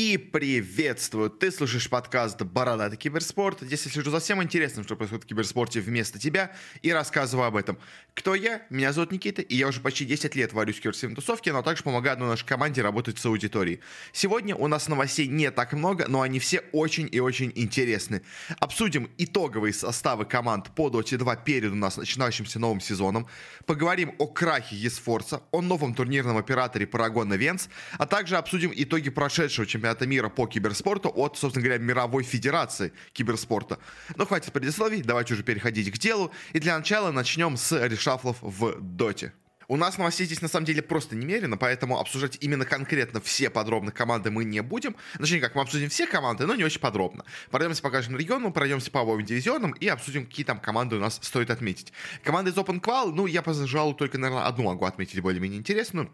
[0.00, 1.28] И приветствую!
[1.28, 3.62] Ты слушаешь подкаст «Бородатый киберспорт».
[3.62, 7.56] Здесь я слежу за всем интересным, что происходит в киберспорте вместо тебя, и рассказываю об
[7.56, 7.80] этом.
[8.14, 8.62] Кто я?
[8.70, 11.82] Меня зовут Никита, и я уже почти 10 лет варюсь в киберспортивной тусовке, но также
[11.82, 13.80] помогаю одной нашей команде работать с аудиторией.
[14.12, 18.22] Сегодня у нас новостей не так много, но они все очень и очень интересны.
[18.60, 23.26] Обсудим итоговые составы команд по Dota 2 перед у нас начинающимся новым сезоном.
[23.66, 27.68] Поговорим о крахе eSforza, о новом турнирном операторе Paragon Events,
[27.98, 32.92] а также обсудим итоги прошедшего чемпионата чемпионата мира по киберспорту от, собственно говоря, Мировой Федерации
[33.12, 33.78] киберспорта.
[34.16, 36.30] Но хватит предисловий, давайте уже переходить к делу.
[36.52, 39.32] И для начала начнем с решафлов в доте.
[39.70, 43.90] У нас новостей здесь на самом деле просто немерено, поэтому обсуждать именно конкретно все подробно
[43.90, 44.96] команды мы не будем.
[45.18, 47.24] Точнее, как мы обсудим все команды, но не очень подробно.
[47.50, 51.18] Пройдемся по каждому региону, пройдемся по обоим дивизионам и обсудим, какие там команды у нас
[51.22, 51.92] стоит отметить.
[52.24, 56.10] Команды из Open Qual, ну, я, пожалуй, только, наверное, одну могу отметить более-менее интересную.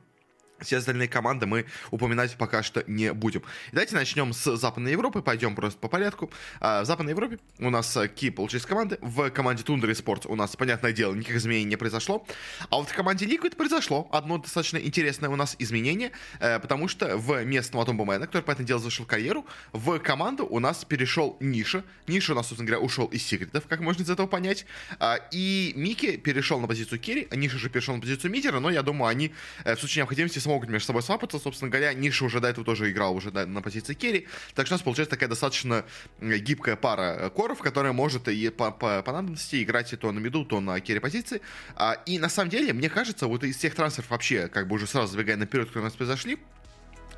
[0.64, 3.42] Все остальные команды мы упоминать пока что не будем.
[3.73, 6.30] Давайте начнем с Западной Европы, пойдем просто по порядку.
[6.60, 8.98] А, в Западной Европе у нас Ки получились команды.
[9.01, 12.26] В команде Тундра и Спорт у нас, понятное дело, никаких изменений не произошло.
[12.71, 17.16] А вот в команде Liquid произошло одно достаточно интересное у нас изменение, э, потому что
[17.16, 21.84] в местном Атом Бумена, который, понятное дело, зашел карьеру, в команду у нас перешел Ниша.
[22.06, 24.66] Ниша у нас, собственно говоря, ушел из секретов, как можно из этого понять.
[24.99, 28.82] А, и Мики перешел на позицию Керри, Ниша же перешел на позицию мидера, но я
[28.82, 29.32] думаю, они
[29.65, 31.38] э, в случае необходимости смогут между собой свапаться.
[31.38, 34.27] Собственно говоря, Ниша уже до этого тоже играл уже на позиции керри.
[34.55, 35.85] Так что у нас получается такая достаточно
[36.21, 40.19] гибкая пара э, коров, которая может и по, по, по надобности играть и то на
[40.19, 41.41] миду, то на керри позиции.
[41.77, 44.87] А, и на самом деле, мне кажется, вот из всех трансферов вообще, как бы уже
[44.87, 46.38] сразу забегая наперед, которые у нас произошли,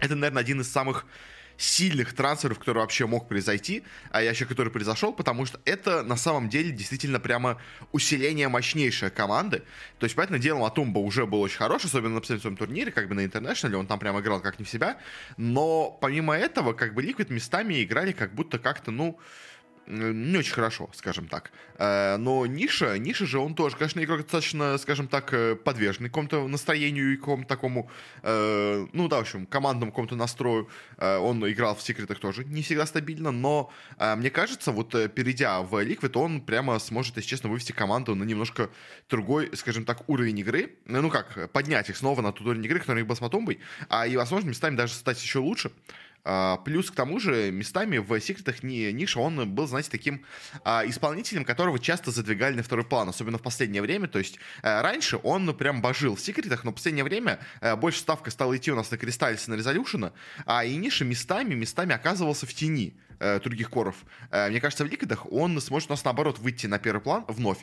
[0.01, 1.07] это, наверное, один из самых
[1.59, 6.17] сильных трансферов, который вообще мог произойти, а я еще который произошел, потому что это на
[6.17, 7.61] самом деле действительно прямо
[7.93, 9.63] усиление мощнейшей команды.
[9.99, 13.15] То есть, понятное дело, Матумба уже был очень хорош, особенно на своем турнире, как бы
[13.15, 14.99] на Интернешнале, он там прямо играл как не в себя.
[15.37, 19.19] Но помимо этого, как бы Liquid местами играли как будто как-то, ну,
[19.87, 21.53] не очень хорошо, скажем так.
[21.79, 26.49] Э, но Ниша, Ниша же, он тоже, конечно, игрок достаточно, скажем так, э, подверженный какому-то
[26.49, 27.91] настроению и какому-то такому,
[28.23, 30.69] э, ну да, в общем, командному какому-то настрою.
[30.99, 36.17] Он играл в секретах тоже не всегда стабильно, но мне кажется, вот перейдя в Liquid,
[36.19, 38.71] он прямо сможет, если честно, вывести команду на немножко
[39.09, 40.77] другой, скажем так, уровень игры.
[40.87, 44.17] Ну как, поднять их снова на тот уровень игры, который был с Матомбой, а и,
[44.17, 45.71] возможно, местами даже стать еще лучше.
[46.29, 50.25] А, плюс к тому же местами в секретах Ниша он был, знаете, таким
[50.65, 54.09] а, исполнителем, которого часто задвигали на второй план, особенно в последнее время.
[54.09, 57.39] То есть а, раньше он прям божил в секретах, но в последнее время
[57.77, 60.13] больше ставка стала идти у нас на Кристаллисе, на Резолюшена,
[60.47, 63.95] а и Ниша местами, местами оказывался в тени э, других коров.
[64.33, 67.59] Э, мне кажется, в Ликвидах он сможет у нас, наоборот, выйти на первый план вновь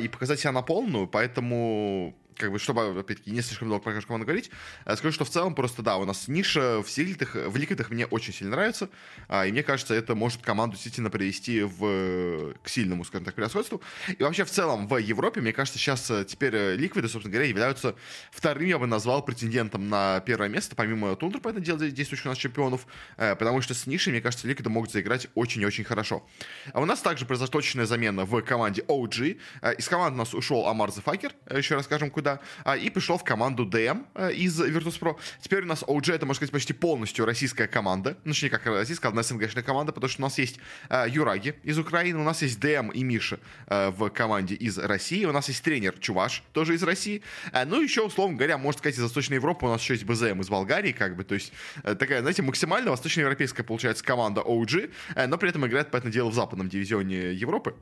[0.00, 4.08] и показать себя на полную, поэтому как бы, чтобы, опять-таки, не слишком долго про каждую
[4.08, 4.50] команду говорить,
[4.84, 8.06] э, скажу, что в целом просто, да, у нас ниша в силитах, в ликвидах мне
[8.06, 8.88] очень сильно нравится,
[9.28, 13.80] а, и мне кажется, это может команду действительно привести в, к сильному, скажем так, превосходству.
[14.18, 17.48] И вообще, в целом, в Европе, мне кажется, сейчас э, теперь э, ликвиды, собственно говоря,
[17.48, 17.96] являются
[18.30, 22.28] вторым, я бы назвал, претендентом на первое место, помимо Тундра, по этому делу, действующих у
[22.28, 22.86] нас чемпионов,
[23.16, 26.26] потому что с нишей, мне кажется, ликвиды могут заиграть очень и очень хорошо.
[26.72, 29.38] А у нас также произошла точная замена в команде OG.
[29.78, 33.24] Из команды у нас ушел Амар Зафакер, еще расскажем, куда да, а, и пришел в
[33.24, 35.16] команду DM э, из Virtus.pro.
[35.40, 39.08] Теперь у нас OG, это, можно сказать, почти полностью российская команда, ну, точнее, как российская,
[39.08, 42.58] одна СНГшная команда, потому что у нас есть э, Юраги из Украины, у нас есть
[42.58, 43.38] DM и Миша
[43.68, 47.22] э, в команде из России, у нас есть тренер Чуваш, тоже из России,
[47.66, 50.48] ну, еще, условно говоря, можно сказать, из Восточной Европы у нас еще есть БЗМ из
[50.48, 54.92] Болгарии, как бы, то есть такая, знаете, максимально восточноевропейская, получается, команда OG,
[55.28, 57.74] но при этом играет, понятное дело, в западном дивизионе Европы.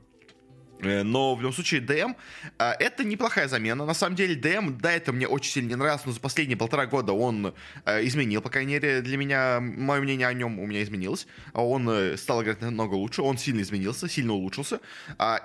[0.79, 2.15] Э, но в любом случае ДМ
[2.59, 3.85] э, это неплохая замена.
[3.85, 6.85] На самом деле ДМ до этого мне очень сильно не нравился, но за последние полтора
[6.85, 7.53] года он
[7.85, 11.27] э, изменил, по крайней мере, для меня, мое мнение о нем у меня изменилось.
[11.53, 14.79] Он стал играть намного лучше, он сильно изменился, сильно улучшился.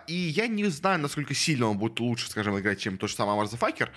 [0.06, 3.36] И я не знаю, насколько сильно он будет лучше, скажем, играть, чем тот же самый
[3.36, 3.90] Марзафакер.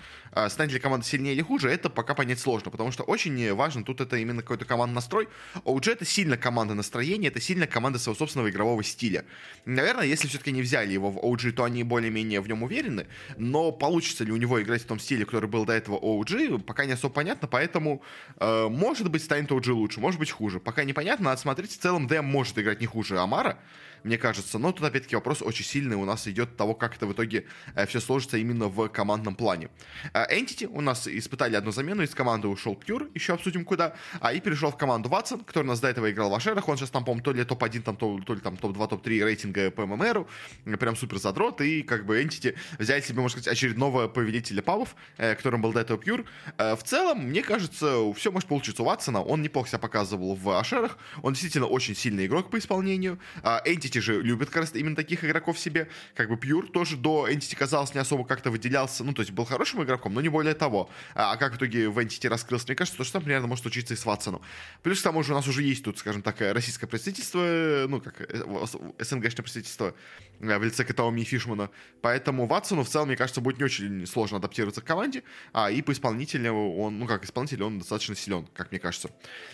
[0.50, 4.02] Станет ли команда сильнее или хуже, это пока понять сложно, потому что очень важно тут
[4.02, 5.28] это именно какой-то командный настрой.
[5.66, 9.26] OG это сильно команда настроения, это сильно команда своего собственного игрового стиля.
[9.66, 13.72] Наверное, если все-таки не взяли его в OG, то они более-менее в нем уверены, но
[13.72, 16.94] получится ли у него играть в том стиле, который был до этого OG, пока не
[16.94, 18.02] особо понятно, поэтому,
[18.40, 20.60] э, может быть, станет OG лучше, может быть, хуже.
[20.60, 21.72] Пока непонятно, надо смотреть.
[21.72, 23.58] В целом, DM может играть не хуже Амара,
[24.04, 24.60] мне кажется.
[24.60, 27.86] Но тут, опять-таки, вопрос очень сильный у нас идет того, как это в итоге э,
[27.86, 29.70] все сложится именно в командном плане.
[30.14, 34.34] Э, Entity у нас испытали одну замену, из команды ушел Pure, еще обсудим куда, а
[34.34, 36.90] и перешел в команду Ватсон, который у нас до этого играл в Ашерах, он сейчас
[36.90, 40.28] там, по-моему, то ли топ-1, там, то, то ли там топ-2, топ-3 рейтинга по ММРу,
[40.80, 44.96] прям супер супер задрот, и как бы Entity взяли себе, можно сказать, очередного повелителя пабов,
[45.18, 46.26] э, которым был до этого Pure.
[46.58, 49.22] Э, в целом, мне кажется, все может получиться у Ватсона.
[49.22, 50.98] Он неплохо себя показывал в Ашерах.
[51.22, 53.20] Он действительно очень сильный игрок по исполнению.
[53.44, 55.88] Э, Entity же любит как раз именно таких игроков себе.
[56.16, 59.04] Как бы Pure тоже до Entity казалось не особо как-то выделялся.
[59.04, 60.90] Ну, то есть был хорошим игроком, но не более того.
[61.16, 62.66] А, а как в итоге в Entity раскрылся?
[62.68, 64.42] Мне кажется, то, что там примерно может случиться и с Ватсоном.
[64.82, 68.16] Плюс к тому же у нас уже есть тут, скажем так, российское представительство, ну, как
[69.00, 69.94] СНГшное представительство
[70.40, 71.70] в лице Катаоми и Фишмана.
[72.02, 75.24] Поэтому Ватсону в целом, мне кажется, будет не очень сложно адаптироваться к команде.
[75.54, 79.10] А, и по исполнителю он, ну, как исполнитель, он достаточно силен, как мне кажется.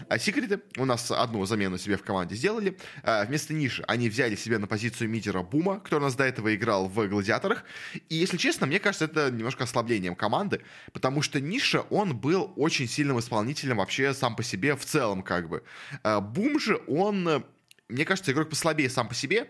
[0.08, 2.78] А Секреты у нас одну замену себе в команде сделали.
[3.04, 6.54] А, вместо Ниши они взяли себе на позицию мидера Бума, который у нас до этого
[6.56, 7.64] играл в Гладиаторах.
[8.10, 10.62] И, если честно, мне кажется, это немножко ослаблением команды,
[10.94, 15.50] потому что Ниша, он был очень сильным исполнителем вообще сам по себе в целом, как
[15.50, 15.64] бы.
[16.04, 17.44] А, Бум же, он
[17.90, 19.50] мне кажется, игрок послабее сам по себе,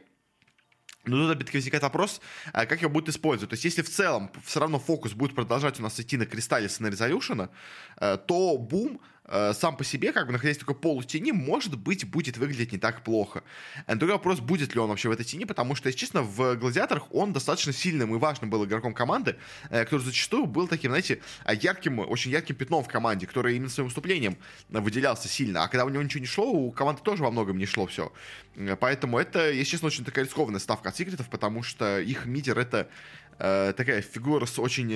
[1.10, 2.22] но тут опять-таки возникает вопрос,
[2.54, 3.50] а как его будут использовать.
[3.50, 6.70] То есть, если в целом все равно фокус будет продолжать у нас идти на кристалле
[6.80, 7.50] на резолюшена,
[7.98, 9.02] э, то бум
[9.32, 13.04] Э, сам по себе, как бы находясь такой полутени, может быть, будет выглядеть не так
[13.04, 13.44] плохо.
[13.86, 16.56] А другой вопрос, будет ли он вообще в этой тени, потому что, если честно, в
[16.56, 19.36] «Гладиаторах» он достаточно сильным и важным был игроком команды,
[19.70, 23.90] э, который зачастую был таким, знаете, ярким, очень ярким пятном в команде, который именно своим
[23.90, 24.36] выступлением
[24.70, 25.64] выделялся сильно.
[25.64, 28.12] А когда у него ничего не шло, у команды тоже во многом не шло все.
[28.56, 32.58] Э, поэтому это, если честно, очень такая рискованная ставка от секретов, потому что их мидер—
[32.60, 32.90] это
[33.38, 34.90] такая фигура с очень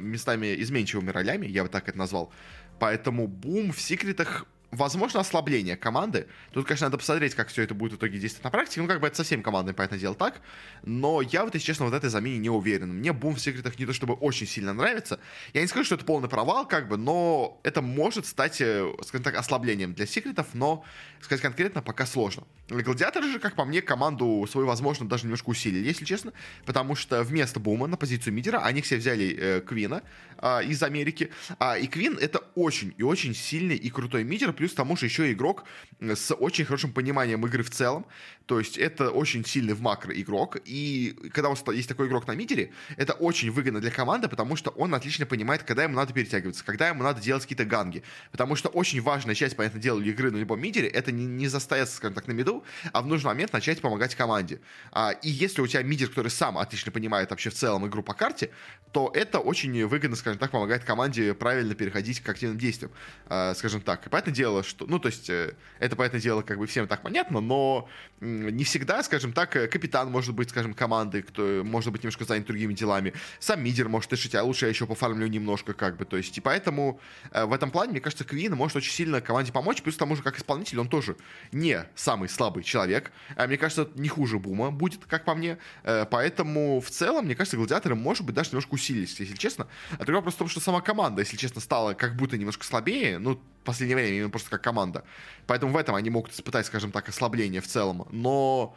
[0.00, 2.32] местами изменчивыми ролями, я бы так это назвал.
[2.80, 6.26] Поэтому бум в секретах возможно, ослабление команды.
[6.52, 8.80] Тут, конечно, надо посмотреть, как все это будет в итоге действовать на практике.
[8.80, 10.40] Ну, как бы это совсем командой, понятное дело, так.
[10.82, 12.94] Но я вот, если честно, вот этой замене не уверен.
[12.94, 15.20] Мне бум в секретах не то чтобы очень сильно нравится.
[15.52, 19.24] Я не скажу, что это полный провал, как бы, но это может стать, э, скажем
[19.24, 20.84] так, ослаблением для секретов, но
[21.20, 22.44] сказать конкретно пока сложно.
[22.68, 26.32] Гладиаторы же, как по мне, команду свою, возможно, даже немножко усилили, если честно,
[26.64, 30.02] потому что вместо Бума на позицию мидера они все взяли э, Квина
[30.38, 31.30] э, из Америки.
[31.58, 35.06] А, и Квин это очень и очень сильный и крутой мидер, плюс к тому же
[35.06, 35.64] еще игрок
[36.00, 38.04] с очень хорошим пониманием игры в целом.
[38.44, 40.58] То есть это очень сильный в макро игрок.
[40.66, 44.56] И когда у вас есть такой игрок на мидере, это очень выгодно для команды, потому
[44.56, 48.02] что он отлично понимает, когда ему надо перетягиваться, когда ему надо делать какие-то ганги.
[48.32, 51.96] Потому что очень важная часть, понятное дело, игры на любом мидере, это не, не застояться,
[51.96, 54.60] скажем так, на миду, а в нужный момент начать помогать команде.
[54.92, 58.12] А, и если у тебя мидер, который сам отлично понимает вообще в целом игру по
[58.12, 58.50] карте,
[58.92, 62.90] то это очень выгодно, скажем так, помогает команде правильно переходить к активным действиям,
[63.26, 64.06] а, скажем так.
[64.06, 67.02] И понятное дело, что, ну, то есть, э, это, понятное дело, как бы всем так
[67.02, 67.88] понятно, но
[68.20, 72.46] не всегда, скажем так, э, капитан может быть, скажем, команды, кто может быть немножко занят
[72.46, 76.16] другими делами, сам мидер может решить, а лучше я еще пофармлю немножко, как бы, то
[76.16, 77.00] есть, и поэтому
[77.30, 80.16] э, в этом плане, мне кажется, Квин может очень сильно команде помочь, плюс к тому
[80.16, 81.16] же, как исполнитель, он тоже
[81.52, 86.80] не самый слабый человек, а мне кажется, не хуже Бума будет, как по мне, поэтому
[86.80, 90.34] в целом, мне кажется, гладиаторы, может быть, даже немножко усилились, если честно, а другой вопрос
[90.34, 93.96] в том, что сама команда, если честно, стала как будто немножко слабее, ну, в последнее
[93.96, 95.04] время, именно просто как команда.
[95.46, 98.06] Поэтому в этом они могут испытать, скажем так, ослабление в целом.
[98.10, 98.74] Но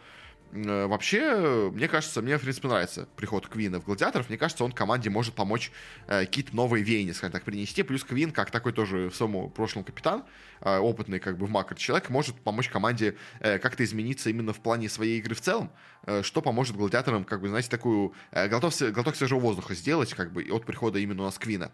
[0.52, 4.28] э, вообще, мне кажется, мне, в принципе, нравится приход Квина в Гладиаторов.
[4.28, 5.72] Мне кажется, он команде может помочь
[6.08, 7.84] э, какие-то новые веяния, скажем так, принести.
[7.84, 10.26] Плюс Квин, как такой тоже в своем прошлом капитан,
[10.60, 14.60] э, опытный как бы в макро человек, может помочь команде э, как-то измениться именно в
[14.60, 15.72] плане своей игры в целом,
[16.06, 20.34] э, что поможет Гладиаторам, как бы, знаете, такую э, глоток, глоток свежего воздуха сделать, как
[20.34, 21.72] бы, от прихода именно у нас Квина.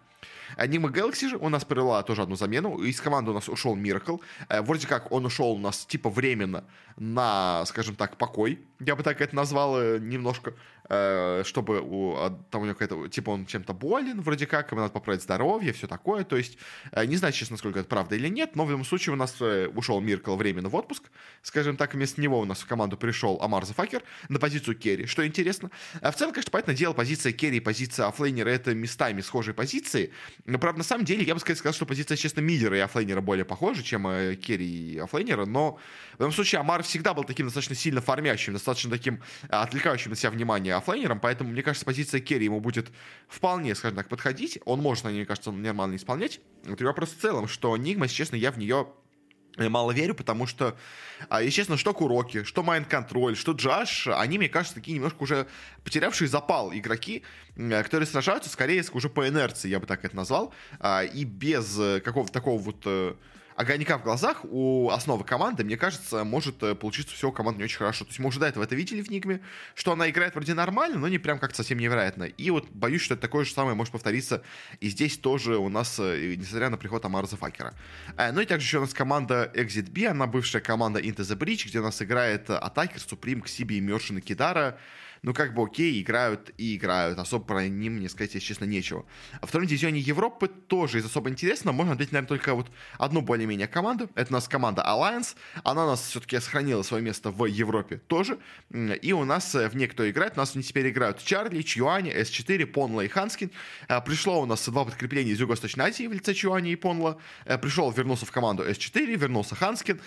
[0.55, 2.77] Аниме Galaxy же у нас провела тоже одну замену.
[2.79, 4.17] Из команды у нас ушел Миракл.
[4.47, 6.63] Э, вроде как он ушел у нас типа временно
[6.97, 8.59] на, скажем так, покой.
[8.79, 10.53] Я бы так это назвал э, немножко.
[10.91, 12.17] Э, чтобы у,
[12.49, 15.85] там у него какая-то, типа он чем-то болен, вроде как, ему надо поправить здоровье, все
[15.85, 16.57] такое, то есть
[16.91, 19.35] э, не знаю, честно, насколько это правда или нет, но в любом случае у нас
[19.39, 21.11] э, ушел Миркл временно в отпуск,
[21.43, 25.27] скажем так, вместо него у нас в команду пришел Амар Зафакер на позицию Керри, что
[25.27, 25.69] интересно.
[26.01, 30.11] А в целом, конечно, понятное дело, позиция carry и позиция оффлейнера это местами схожие позиции,
[30.45, 33.45] но, правда, на самом деле, я бы сказал, что позиция, честно, мидера и оффлейнера более
[33.45, 35.77] похожа, чем carry и оффлейнера, но
[36.17, 40.31] в любом случае Амар всегда был таким достаточно сильно фармящим, достаточно таким отвлекающим на себя
[40.31, 42.91] внимание оффлейнером, поэтому, мне кажется, позиция carry ему будет
[43.27, 44.59] вполне, скажем так, подходить.
[44.65, 46.39] Он может мне кажется, нормально исполнять.
[46.65, 48.87] Это вопрос в целом, что Нигма, если честно, я в нее
[49.57, 50.77] мало верю, потому что,
[51.27, 55.23] а, если честно, что Куроки, что Майнд Контроль, что Джаш, они, мне кажется, такие немножко
[55.23, 55.47] уже
[55.83, 57.23] потерявшие запал игроки,
[57.55, 61.99] которые сражаются скорее уже по инерции, я бы так это назвал, а, и без э,
[61.99, 63.15] какого-то такого вот э,
[63.59, 67.65] огонька в глазах у основы команды, мне кажется, может э, получиться все у команды не
[67.65, 68.05] очень хорошо.
[68.05, 69.41] То есть мы уже до этого это видели в Нигме,
[69.75, 72.23] что она играет вроде нормально, но не прям как-то совсем невероятно.
[72.23, 74.43] И вот боюсь, что это такое же самое может повториться
[74.79, 77.73] и здесь тоже у нас, э, несмотря на приход Амара Зафакера.
[78.15, 81.37] Э, ну и также еще у нас команда Exit B, она бывшая команда Into the
[81.37, 84.79] Breach, где у нас играет Атакер, Суприм, Ксиби, Мершин и Кидара.
[85.21, 87.19] Ну, как бы окей, играют и играют.
[87.19, 89.05] Особо про них, мне сказать, если честно, нечего.
[89.41, 93.21] А в втором дивизионе Европы тоже из особо интересного можно отметить, наверное, только вот одну
[93.21, 94.09] более-менее команду.
[94.15, 95.35] Это у нас команда Alliance.
[95.63, 98.39] Она у нас все-таки сохранила свое место в Европе тоже.
[99.01, 100.33] И у нас в ней кто играет?
[100.35, 103.51] У нас теперь играют Чарли, Чуани, С4, Понла и Ханскин.
[104.05, 107.17] Пришло у нас два подкрепления из Юго-Восточной Азии в лице Чуани и Понла.
[107.61, 109.99] Пришел, вернулся в команду С4, вернулся Ханскин.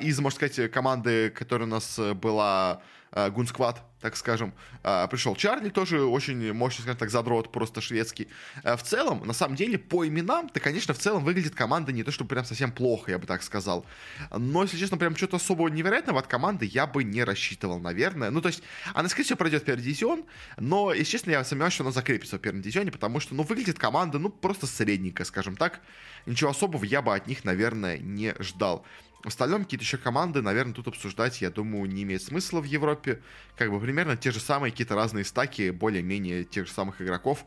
[0.00, 2.82] Из, можно сказать, команды, которая у нас была
[3.12, 4.54] Гунсквад, так скажем.
[4.82, 8.28] А, пришел Чарли, тоже очень мощный, скажем так, задрот, просто шведский.
[8.62, 12.04] А, в целом, на самом деле, по именам, то, конечно, в целом выглядит команда не
[12.04, 13.86] то, что прям совсем плохо, я бы так сказал.
[14.36, 18.30] Но, если честно, прям что-то особо невероятного от команды я бы не рассчитывал, наверное.
[18.30, 18.62] Ну, то есть,
[18.94, 20.24] она, скорее всего, пройдет первый дивизион,
[20.58, 23.78] но, если честно, я сомневаюсь, что она закрепится в первом дивизионе, потому что, ну, выглядит
[23.78, 25.80] команда, ну, просто средненькая, скажем так.
[26.26, 28.84] Ничего особого я бы от них, наверное, не ждал.
[29.22, 33.20] В остальном какие-то еще команды, наверное, тут обсуждать, я думаю, не имеет смысла в Европе.
[33.56, 37.44] Как бы примерно те же самые какие-то разные стаки, более-менее тех же самых игроков.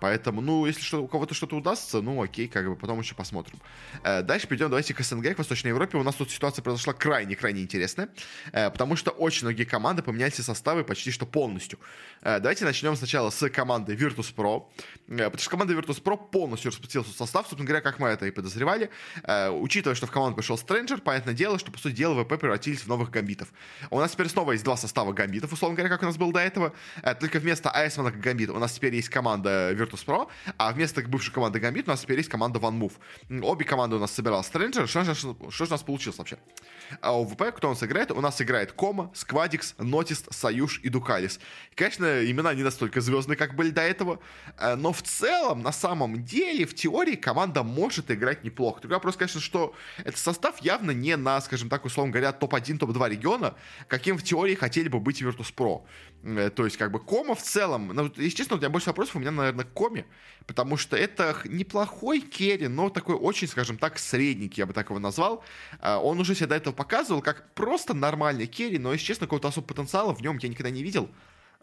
[0.00, 3.58] Поэтому, ну, если что, у кого-то что-то удастся, ну, окей, как бы потом еще посмотрим.
[4.04, 5.98] Э, дальше перейдем, давайте к СНГ, к Восточной Европе.
[5.98, 8.08] У нас тут ситуация произошла крайне-крайне интересная,
[8.52, 11.78] э, потому что очень многие команды поменяли все составы почти что полностью.
[12.22, 14.66] Э, давайте начнем сначала с команды Virtus.pro,
[15.08, 18.30] э, потому что команда Virtus.pro полностью распустила свой состав, собственно говоря, как мы это и
[18.30, 18.90] подозревали.
[19.24, 22.80] Э, учитывая, что в команду пришел Стрэнджер, понятное дело, что, по сути дела, ВП превратились
[22.80, 23.48] в новых гамбитов.
[23.90, 26.40] У нас теперь снова есть два состава гамбитов, условно говоря, как у нас было до
[26.40, 30.72] этого, э, только вместо Айсмана как гамбит у нас теперь есть команда Virtus Virtus.pro, а
[30.72, 33.42] вместо бывшей команды Gambit у нас теперь есть команда One Move.
[33.42, 34.86] Обе команды у нас собирал Stranger.
[34.86, 36.38] Что же, что же у нас получилось вообще?
[37.00, 38.10] А у ВП, кто у нас играет?
[38.10, 41.40] У нас играет Кома, Сквадикс, Нотист, Союз и Дукалис.
[41.74, 44.20] Конечно, имена не настолько звездные, как были до этого,
[44.58, 48.80] э, но в целом, на самом деле, в теории команда может играть неплохо.
[48.80, 53.10] Только вопрос, конечно, что этот состав явно не на, скажем так, условно говоря, топ-1, топ-2
[53.10, 53.54] региона,
[53.86, 55.82] каким в теории хотели бы быть Virtus.pro.
[56.22, 59.18] Э, то есть, как бы, Кома в целом, ну, естественно, у меня больше вопросов у
[59.18, 60.06] меня, наверное, к Коме,
[60.46, 64.98] потому что это неплохой керри, но такой очень, скажем так, средненький, я бы так его
[64.98, 65.44] назвал.
[65.80, 69.48] Э, он уже себя до этого показывал как просто нормальный carry, но, если честно, какого-то
[69.48, 71.08] особого потенциала в нем я никогда не видел.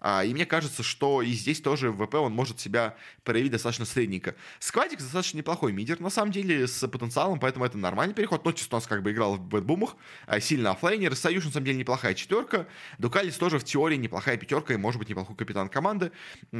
[0.01, 4.35] А, и мне кажется, что и здесь тоже ВП он может себя проявить достаточно средненько.
[4.59, 8.45] Сквадик достаточно неплохой мидер, на самом деле, с потенциалом, поэтому это нормальный переход.
[8.45, 9.95] Нотис у нас как бы играл в BetBoom ах,
[10.27, 11.15] а, сильно оффлейнер.
[11.15, 12.67] Союз, на самом деле, неплохая четверка.
[12.97, 16.11] Дукалис тоже в теории неплохая пятерка и может быть неплохой капитан команды.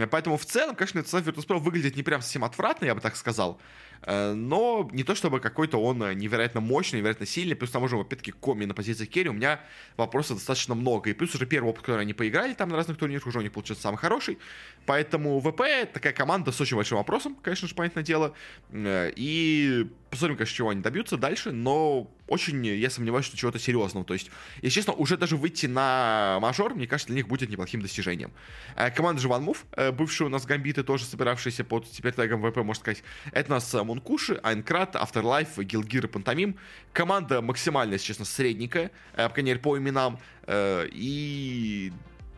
[0.10, 3.16] Поэтому в целом, конечно, этот состав Virtus.pro выглядит не прям совсем отвратно, я бы так
[3.16, 3.60] сказал.
[4.06, 7.56] Э, но не то чтобы какой-то он невероятно мощный, невероятно сильный.
[7.56, 9.60] Плюс к тому же, опять-таки, коми на позиции керри у меня
[9.98, 11.10] вопросов достаточно много.
[11.10, 13.52] И плюс уже первый опыт, который они поиграли там на разных турнирах, уже у них
[13.52, 14.38] получился самый хороший.
[14.86, 15.62] Поэтому ВП
[15.92, 18.34] такая команда с очень большим вопросом, конечно же, понятное дело.
[18.72, 24.06] Э, и посмотрим, конечно, чего они добьются дальше, но очень я сомневаюсь, что чего-то серьезного.
[24.06, 24.30] То есть,
[24.62, 28.32] если честно, уже даже выйти на мажор, мне кажется, для них будет неплохим достижением.
[28.76, 32.58] Э, команда же OneMove, э, бывшие у нас гамбиты, тоже собиравшиеся под теперь тегом ВП,
[32.58, 33.04] можно сказать.
[33.32, 36.58] Это у нас Мункуши, Айнкрат, Afterlife, Гилгир и Пантомим.
[36.94, 40.20] Команда максимально, если честно, средненькая, по крайней мере, по именам.
[40.48, 41.92] И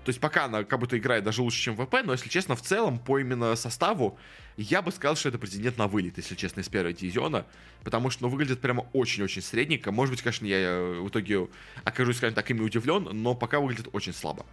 [0.07, 2.61] то есть пока она как будто играет даже лучше, чем ВП, но, если честно, в
[2.61, 4.17] целом, по именно составу,
[4.55, 7.45] я бы сказал, что это претендент на вылет, если честно, из первого дивизиона,
[7.83, 9.91] потому что, ну, выглядит прямо очень-очень средненько.
[9.91, 11.49] Может быть, конечно, я э, в итоге
[11.83, 14.45] окажусь, скажем так, ими удивлен, но пока выглядит очень слабо.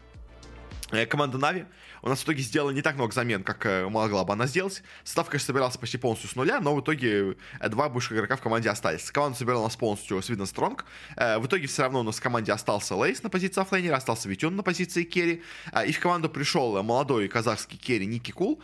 [0.90, 1.64] Э, команда Нави
[2.02, 4.82] у нас в итоге сделала не так много замен, как э, могла бы она сделать.
[5.04, 8.42] Состав, конечно, собирался почти полностью с нуля, но в итоге э, два бывших игрока в
[8.42, 9.10] команде остались.
[9.10, 10.84] Команда собирала у нас полностью с видом Стронг.
[11.16, 14.56] В итоге все равно у нас в команде остался Лейс на позиции оффлейнера, остался Витюн
[14.56, 15.42] на позиции carry.
[15.86, 18.62] И в команду пришел молодой казахский carry Ники Кул.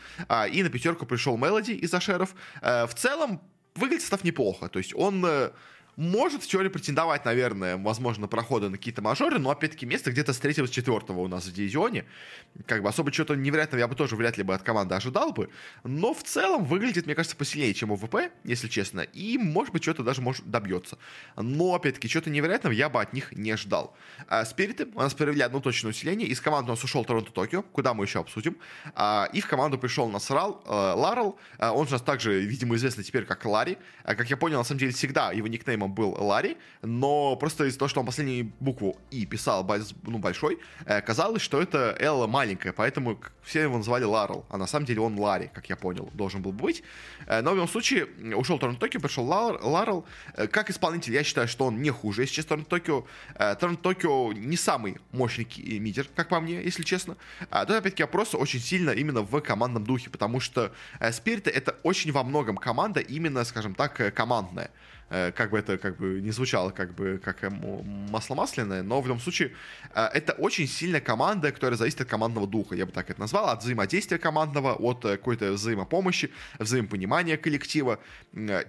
[0.52, 2.34] И на пятерку пришел Мелоди из Ашеров.
[2.60, 3.40] В целом,
[3.74, 4.68] выглядит состав неплохо.
[4.68, 5.24] То есть он
[6.00, 10.38] может в теории претендовать, наверное, возможно, проходы на какие-то мажоры, но, опять-таки, место где-то с
[10.38, 12.06] третьего, с четвертого у нас в дивизионе.
[12.66, 15.50] Как бы особо чего-то невероятного я бы тоже вряд ли бы от команды ожидал бы.
[15.84, 19.00] Но в целом выглядит, мне кажется, посильнее, чем УВП, если честно.
[19.00, 20.96] И, может быть, что-то даже может добьется.
[21.36, 23.94] Но, опять-таки, что-то невероятного я бы от них не ждал.
[24.26, 26.26] А, Спириты у нас провели одно точное усиление.
[26.28, 28.56] Из команды у нас ушел Торонто-Токио, куда мы еще обсудим.
[28.94, 31.38] А, и в команду пришел у нас Рал, э, Ларл.
[31.58, 33.76] А, он же у нас также, видимо, известный теперь как Ларри.
[34.04, 37.78] А, как я понял, на самом деле, всегда его никнеймом был Ларри, но просто из-за
[37.78, 39.68] того, что он последнюю букву И писал
[40.02, 44.66] ну, большой, э, казалось, что это Л маленькая, поэтому все его называли Ларл, а на
[44.66, 46.82] самом деле он Ларри, как я понял, должен был быть.
[47.26, 50.04] Э, но в любом случае, ушел Торн Токио, пришел Ларл.
[50.34, 53.04] Э, как исполнитель, я считаю, что он не хуже, если честно, Торн Токио.
[53.58, 55.46] Торн Токио не самый мощный
[55.78, 57.16] мидер, как по мне, если честно.
[57.50, 60.72] А тут, опять-таки, вопрос очень сильно именно в командном духе, потому что
[61.12, 64.70] Спириты это очень во многом команда именно, скажем так, командная.
[65.10, 67.42] Э, как бы это как бы не звучало как бы как
[68.10, 69.52] масло масляное, но в любом случае
[69.92, 73.48] э, это очень сильная команда, которая зависит от командного духа, я бы так это назвал,
[73.48, 77.98] от взаимодействия командного, от э, какой-то взаимопомощи, взаимопонимания коллектива.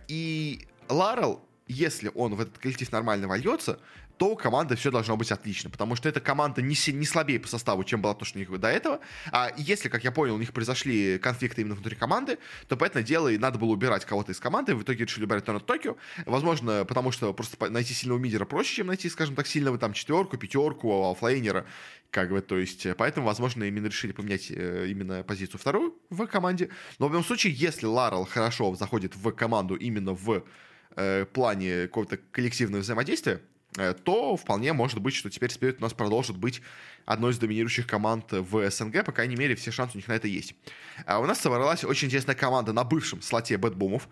[0.07, 3.79] И Ларел, если он в этот коллектив нормально вольется,
[4.21, 7.47] то у команды все должно быть отлично, потому что эта команда не, не слабее по
[7.47, 8.99] составу, чем была то, что у них до этого.
[9.31, 12.37] А если, как я понял, у них произошли конфликты именно внутри команды,
[12.67, 15.65] то, понятное дело, и надо было убирать кого-то из команды, в итоге решили убирать Торнет
[15.65, 15.97] Токио.
[16.27, 20.37] Возможно, потому что просто найти сильного мидера проще, чем найти, скажем так, сильного там четверку,
[20.37, 21.65] пятерку, оффлейнера,
[22.11, 26.69] как бы, то есть, поэтому, возможно, именно решили поменять э, именно позицию вторую в команде.
[26.99, 30.43] Но в любом случае, если Ларел хорошо заходит в команду именно в
[30.95, 33.41] э, плане какого-то коллективного взаимодействия,
[34.03, 36.61] то вполне может быть, что теперь Spirit у нас продолжит быть
[37.05, 40.27] одной из доминирующих команд в СНГ, по крайней мере, все шансы у них на это
[40.27, 40.55] есть.
[41.05, 44.07] А у нас собралась очень интересная команда на бывшем слоте BetBoom ов.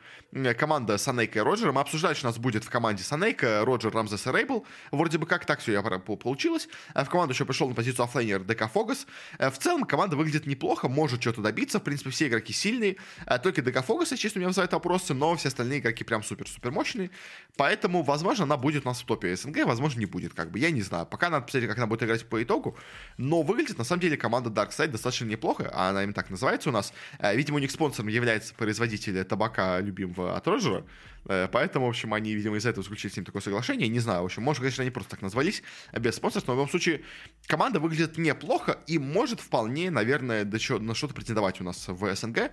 [0.57, 1.71] Команда Санейка и Роджера.
[1.71, 4.65] Мы обсуждали, что у нас будет в команде Санейка, Роджер, Рамзес и Рейбл.
[4.91, 6.67] Вроде бы как так все я получилось.
[6.93, 9.05] А в команду еще пришел на позицию оффлейнер DkPhobos.
[9.37, 11.79] Э, в целом команда выглядит неплохо, может что-то добиться.
[11.79, 12.97] В принципе, все игроки сильные.
[13.25, 16.71] Э, только DkPhobos а, честно, у меня вызывает вопросы, но все остальные игроки прям супер-супер
[16.71, 17.11] мощные.
[17.57, 20.33] Поэтому, возможно, она будет у нас в топе СНГ, возможно, не будет.
[20.33, 21.05] Как бы, я не знаю.
[21.05, 22.77] Пока надо посмотреть, как она будет играть по итогу.
[23.19, 25.69] Но выглядит, на самом деле, команда Dark Side достаточно неплохо.
[25.73, 26.93] А она именно так называется у нас.
[27.19, 30.85] Э, видимо, у них спонсором является производитель табака любимого от Роджера.
[31.25, 33.89] Э, поэтому, в общем, они, видимо, из-за этого заключили с ним такое соглашение.
[33.89, 36.57] Не знаю, в общем, может, конечно, они просто так назвались, э, без спонсорства, но в
[36.59, 37.01] любом случае
[37.47, 42.15] команда выглядит неплохо и может вполне, наверное, до чего, на что-то претендовать у нас в
[42.15, 42.51] СНГ.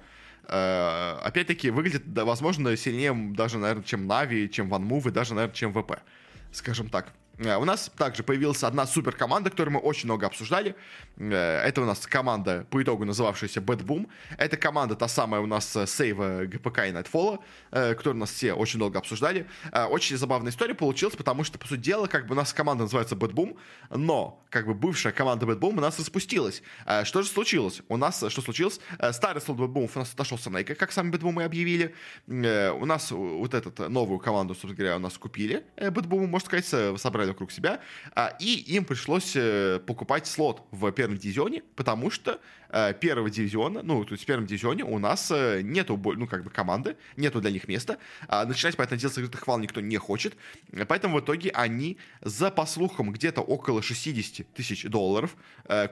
[0.49, 6.01] Опять-таки, выглядит, возможно, сильнее даже, наверное, чем Нави, чем OneMove и даже, наверное, чем ВП.
[6.53, 7.13] Скажем так.
[7.39, 10.75] Э, у нас также появилась одна супер команда, которую мы очень много обсуждали.
[11.17, 14.09] Э, это у нас команда, по итогу называвшаяся Bad Boom.
[14.39, 17.39] Это команда та самая у нас э, сейва ГПК и Nightfall,
[17.71, 19.47] которую у нас все очень долго обсуждали.
[19.91, 23.15] Очень забавная история получилась, потому что, по сути дела, как бы у нас команда называется
[23.15, 23.57] Bad Boom,
[23.91, 26.63] но как бы бывшая команда Bad Boom у нас распустилась.
[27.05, 27.83] Что же случилось?
[27.89, 28.81] У нас, что случилось?
[29.13, 31.95] Старый слот Bad Boom у нас отошел с Нейка, как сами Bad Boom и объявили.
[32.27, 35.65] У нас вот эту новую команду, собственно говоря, у нас купили.
[35.77, 37.81] Bad Boom, можно сказать, собрали собрали вокруг себя,
[38.15, 42.41] а, и им пришлось э, покупать слот в первом дивизионе, потому что
[43.01, 46.51] первого дивизиона, ну, то есть в первом дивизионе у нас э, нету, ну, как бы
[46.51, 47.99] команды, нету для них места.
[48.29, 50.37] А начинать, поэтому, дело с открытых вал никто не хочет.
[50.89, 55.37] Поэтому в итоге они за, по слухам, где-то около 60 тысяч долларов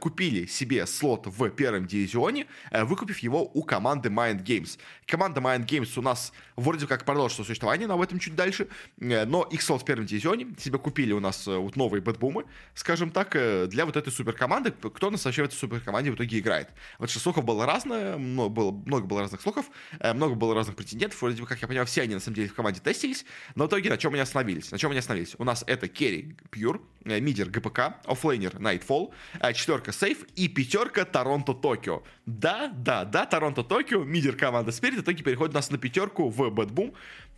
[0.00, 4.78] купили себе слот в первом дивизионе, выкупив его у команды Mind Games.
[5.06, 8.68] Команда Mind Games у нас вроде как продолжит существование, но об этом чуть дальше.
[8.96, 12.44] Но их слот в первом дивизионе себе купили у нас э, вот новые BetBoom ы,
[12.74, 14.70] скажем так, э, для вот этой суперкоманды.
[14.70, 16.63] Кто у нас вообще в этой суперкоманде в итоге играет?
[16.98, 19.66] Вот что слухов было разное, много было, много было разных слухов,
[20.00, 21.20] э, много было разных претендентов.
[21.20, 23.24] Вроде бы, как я понял, все они на самом деле в команде тестились.
[23.54, 24.70] Но в итоге на чем они остановились?
[24.70, 25.34] На чем они остановились?
[25.38, 29.12] У нас это carry Pure, мидер ГПК, оффлейнер Nightfall,
[29.54, 32.02] четверка Сейф и пятерка Торонто Токио.
[32.26, 36.28] Да, да, да, Торонто Токио, мидер команда Spirit, в итоге переходит у нас на пятерку
[36.28, 36.94] в BetBoom.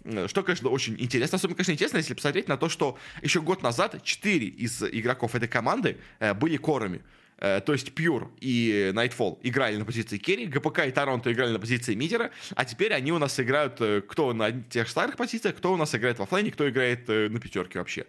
[0.06, 1.36] Э, что, конечно, очень интересно.
[1.36, 5.48] Особенно, конечно, интересно, если посмотреть на то, что еще год назад 4 из игроков этой
[5.48, 7.02] команды э, были корами.
[7.38, 11.59] Э, то есть Pure и Nightfall играли на позиции carry, ГПК и Торонто играли на
[11.59, 15.77] позиции мидера, а теперь они у нас играют кто на тех старых позициях, кто у
[15.77, 18.07] нас играет в оффлейне, кто играет на пятерке вообще.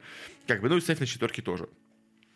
[0.48, 1.68] Как бы, ну и, сейф на четверке тоже.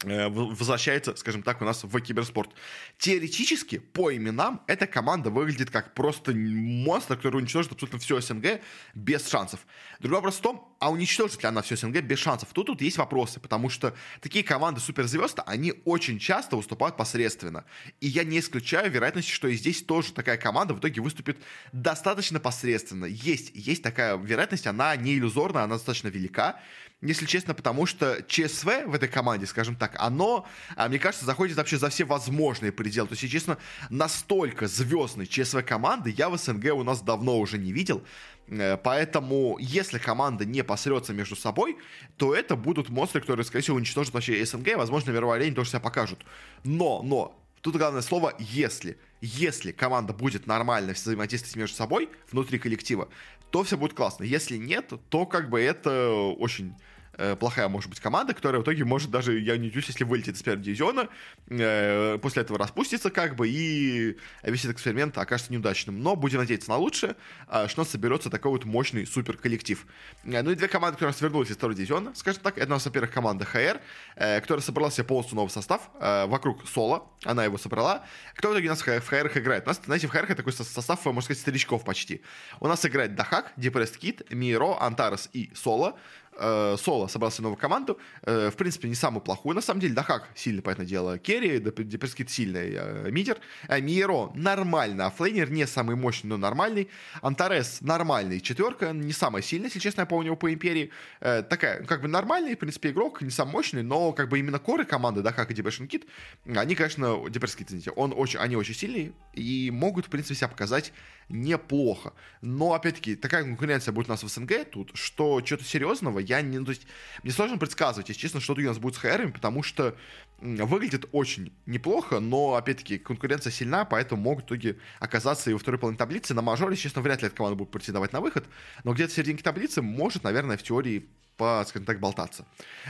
[0.03, 2.51] Э, возвращается, скажем так, у нас в киберспорт.
[2.97, 8.61] Теоретически, по именам, эта команда выглядит как просто монстр, который уничтожит абсолютно все СНГ
[8.95, 9.59] без шансов.
[9.99, 12.49] Другой вопрос в том, а уничтожит ли она все СНГ без шансов?
[12.51, 17.65] Тут, тут есть вопросы, потому что такие команды суперзвезд, они очень часто выступают посредственно.
[17.99, 21.37] И я не исключаю вероятность, что и здесь тоже такая команда в итоге выступит
[21.71, 23.05] достаточно посредственно.
[23.05, 26.59] Есть, есть такая вероятность, она не иллюзорна, она достаточно велика
[27.01, 31.57] если честно, потому что ЧСВ в этой команде, скажем так, оно, а, мне кажется, заходит
[31.57, 33.07] вообще за все возможные пределы.
[33.07, 33.57] То есть, если честно,
[33.89, 38.03] настолько звездной ЧСВ команды я в СНГ у нас давно уже не видел.
[38.47, 41.77] Э, поэтому, если команда не посрется между собой,
[42.17, 45.79] то это будут монстры, которые, скорее всего, уничтожат вообще СНГ, возможно, мировой арени тоже себя
[45.79, 46.19] покажут.
[46.63, 48.97] Но, но, тут главное слово «если».
[49.23, 53.07] Если команда будет нормально взаимодействовать между собой внутри коллектива,
[53.51, 54.23] то все будет классно.
[54.23, 56.73] Если нет, то как бы это очень
[57.13, 60.35] э, плохая может быть команда, которая в итоге может даже, я не удивлюсь, если вылетит
[60.35, 61.09] из первого дивизиона,
[61.49, 66.01] э, после этого распустится как бы, и весь этот эксперимент окажется неудачным.
[66.01, 67.15] Но будем надеяться на лучшее,
[67.47, 69.85] э, что соберется такой вот мощный супер коллектив.
[70.23, 72.85] Э, ну и две команды, которые свернулись из второго дивизиона, скажем так, это у нас,
[72.85, 73.81] во-первых, команда ХР,
[74.15, 78.05] э, которая собрала себе полностью новый состав э, вокруг Соло, она его собрала.
[78.35, 79.65] Кто в итоге у нас в ХР играет?
[79.65, 82.21] У нас, знаете, в ХР такой состав, можно сказать, старичков почти.
[82.59, 85.97] У нас играет Daxak, Depressed Kid, Миро, Антарес и Соло.
[86.37, 87.99] Э, Соло собрался новую команду.
[88.23, 89.93] Э, в принципе, не самую плохую, на самом деле.
[89.93, 93.37] Daxak сильный, понятное дело, carry, Depressed Kid сильный э, мидер.
[93.69, 96.89] Миро нормально, оффлейнер, не самый мощный, но нормальный.
[97.21, 100.91] Антарес нормальный, четверка, не самая сильная, если честно, я помню его по Империи.
[101.19, 104.85] Такая, как бы нормальный, в принципе, игрок, не самый мощный, но как бы именно коры
[104.85, 106.05] команды Daxak и Depression Kid,
[106.45, 110.47] они, конечно, Depressed Kid, извините, он очень, они очень сильные и могут, в принципе, себя
[110.47, 110.93] показать
[111.29, 112.13] неплохо.
[112.41, 116.59] Но, опять-таки, такая конкуренция будет у нас в СНГ тут, что что-то серьезного я не...
[116.59, 116.87] Ну, то есть,
[117.23, 119.95] мне сложно предсказывать, если честно, что у нас будет с ХРами, потому что
[120.39, 125.79] выглядит очень неплохо, но, опять-таки, конкуренция сильна, поэтому могут в итоге оказаться и во второй
[125.79, 126.33] половине таблицы.
[126.33, 128.45] На мажоре, честно, вряд ли эта команда будет претендовать на выход,
[128.83, 131.09] но где-то в серединке таблицы может, наверное, в теории
[131.41, 132.45] по, скажем так, болтаться.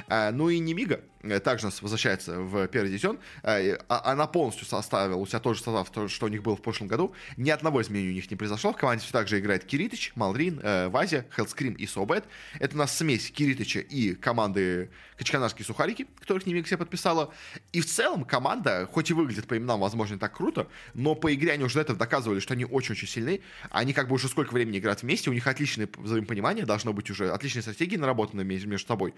[0.10, 3.18] А, ну и Немига э, также нас возвращается в первый дивизион.
[3.44, 6.62] А, а, она полностью составила у себя тот же состав, что у них был в
[6.62, 7.14] прошлом году.
[7.38, 8.74] Ни одного изменения у них не произошло.
[8.74, 12.26] В команде все также играет Киритич, Малрин, э, Вазя, Хелскрим и Собет.
[12.60, 14.90] Это у нас смесь Киритича и команды
[15.21, 17.31] Качканарские Сухарики, которых Немига себе подписала.
[17.73, 21.31] И в целом команда, хоть и выглядит по именам, возможно, не так круто, но по
[21.31, 23.41] игре они уже до этого доказывали, что они очень-очень сильны.
[23.69, 27.29] Они как бы уже сколько времени играют вместе, у них отличное взаимопонимание, должно быть уже
[27.29, 29.13] отличные стратегии наработаны между, между собой.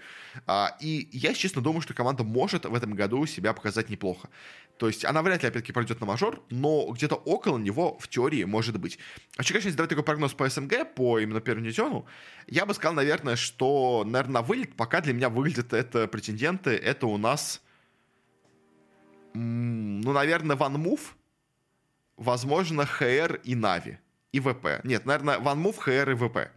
[0.46, 4.28] А, и я, честно, думаю, что команда может в этом году себя показать неплохо.
[4.78, 8.44] То есть она вряд ли, опять-таки, пройдет на мажор, но где-то около него в теории
[8.44, 8.98] может быть.
[9.36, 12.06] А еще, конечно, если давать такой прогноз по СНГ, по именно первому дивизиону,
[12.48, 17.06] я бы сказал, наверное, что, наверное, на вылет пока для меня выглядят это претенденты, это
[17.06, 17.62] у нас,
[19.32, 21.16] ну, наверное, Ван Мув,
[22.16, 23.98] возможно, ХР и Нави,
[24.32, 24.80] и ВП.
[24.82, 26.50] Нет, наверное, Ван Мув, ХР и ВП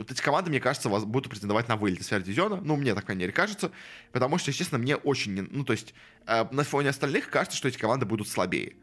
[0.00, 2.60] вот эти команды, мне кажется, вас будут претендовать на вылет из дивизиона.
[2.62, 3.70] Ну, мне так, по крайней мере, кажется.
[4.12, 5.34] Потому что, естественно, мне очень...
[5.34, 5.42] Не...
[5.42, 5.94] Ну, то есть,
[6.26, 8.76] э, на фоне остальных кажется, что эти команды будут слабее.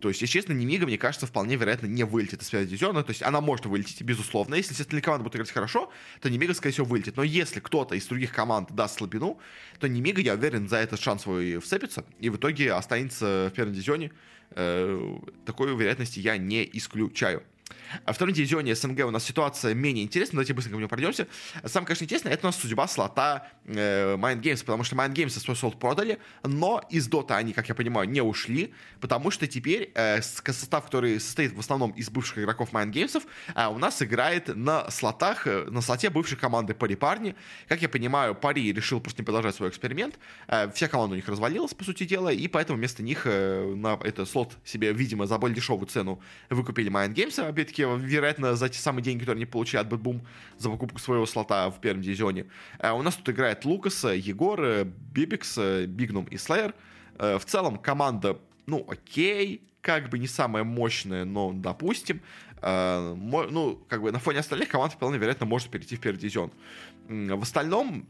[0.00, 3.04] То есть, если честно, Немига, мне кажется, вполне вероятно не вылетит из дивизиона.
[3.04, 4.54] То есть, она может вылететь, безусловно.
[4.54, 7.16] Если все остальные команды будут играть хорошо, то Немига, скорее всего, вылетит.
[7.16, 9.38] Но если кто-то из других команд даст слабину,
[9.78, 12.04] то Немига, я уверен, за этот шанс свой вцепится.
[12.18, 14.10] И в итоге останется в первом дивизионе.
[14.52, 17.42] Э, такой вероятности я не исключаю.
[18.04, 21.26] А в втором дивизионе СНГ у нас ситуация менее интересная, давайте быстренько к нему пройдемся.
[21.64, 25.30] Самое, конечно, интересное, это у нас судьба слота э, Mind Games, потому что Mind Games
[25.30, 29.90] свой слот продали, но из Дота они, как я понимаю, не ушли, потому что теперь
[29.94, 33.22] э, состав, который состоит в основном из бывших игроков Mind Games,
[33.54, 37.34] э, у нас играет на слотах, э, на слоте бывшей команды Пари Парни.
[37.68, 40.18] Как я понимаю, Пари решил просто не продолжать свой эксперимент.
[40.48, 43.98] Э, вся команда у них развалилась, по сути дела, и поэтому вместо них э, на
[44.02, 48.78] этот слот себе, видимо, за более дешевую цену выкупили Mind Games, опять-таки вероятно, за те
[48.78, 50.22] самые деньги, которые они получили от BetBoom
[50.58, 52.46] за покупку своего слота в первом дивизионе.
[52.78, 56.74] А у нас тут играет Лукас, Егор, Бибикс, Бигнум и Слеер.
[57.18, 62.20] Э, в целом команда, ну, окей, как бы не самая мощная, но допустим.
[62.60, 66.50] Э, ну, как бы на фоне остальных команд вполне вероятно может перейти в первый дивизион.
[67.08, 68.06] В остальном,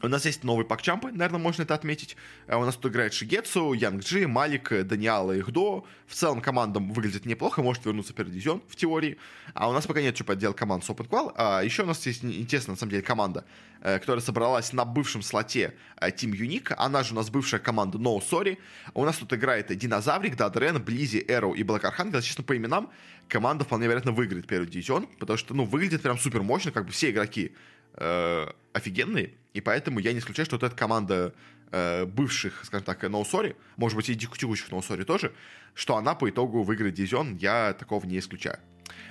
[0.00, 2.16] у нас есть новые PuckChamp ы, наверное, можно это отметить.
[2.46, 5.84] Э, у нас тут играет Шигецу, Янг Джи, Малик, Даниала и Ихдо.
[6.06, 9.18] В целом команда выглядит неплохо, может вернуться первый дивизион в теории.
[9.54, 12.24] А у нас пока нет что подделать команд с Open А еще у нас есть
[12.24, 13.44] интересная, на самом деле, команда,
[13.80, 16.72] э, которая собралась на бывшем слоте э, Team Unique.
[16.76, 18.58] Она же у нас бывшая команда No Sorry.
[18.94, 22.22] У нас тут играет Динозаврик, Дадрен, Близи, Эро и Black Archangel.
[22.22, 22.90] Честно, по именам
[23.26, 26.92] команда вполне вероятно выиграет первый дивизион, потому что, ну, выглядит прям супер мощно, как бы
[26.92, 27.52] все игроки
[27.94, 31.34] э, офигенные, и поэтому я не исключаю, что вот эта команда
[31.72, 35.32] э, бывших, скажем так, ноусори, может быть, и текущих ноусори тоже,
[35.74, 38.60] что она по итогу выиграет дивизион, я такого не исключаю.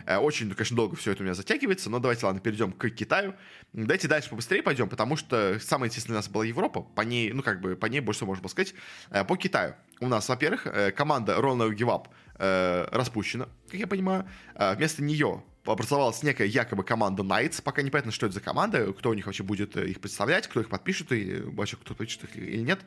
[0.05, 3.35] Э, очень, конечно, долго все это у меня затягивается, но давайте, ладно, перейдем к Китаю.
[3.73, 7.43] Давайте дальше побыстрее пойдем, потому что самое интересное у нас была Европа, по ней, ну,
[7.43, 8.73] как бы, по ней больше всего можно было сказать.
[9.09, 9.75] Э, по Китаю.
[9.99, 12.07] У нас, во-первых, э, команда Roll No Give Up
[12.39, 14.29] распущена, как я понимаю.
[14.53, 17.61] Вместо нее образовалась некая якобы команда Knights.
[17.61, 20.69] Пока непонятно, что это за команда, кто у них вообще будет их представлять, кто их
[20.69, 22.79] подпишет, и вообще кто подпишет их или нет.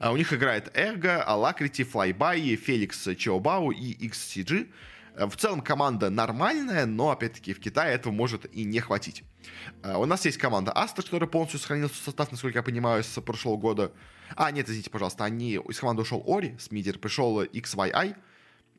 [0.00, 4.68] У них играет Эрго, Алакрити, Флайбай, Феликс Чиобау и XCG.
[5.14, 9.22] Э, в целом команда нормальная, но, опять-таки, в Китае этого может и не хватить.
[9.82, 13.56] Э, у нас есть команда Астра, которая полностью сохранила состав, насколько я понимаю, с прошлого
[13.56, 13.92] года.
[14.34, 18.16] А, нет, извините, пожалуйста, они, из команды ушел Ори, с пришел XYI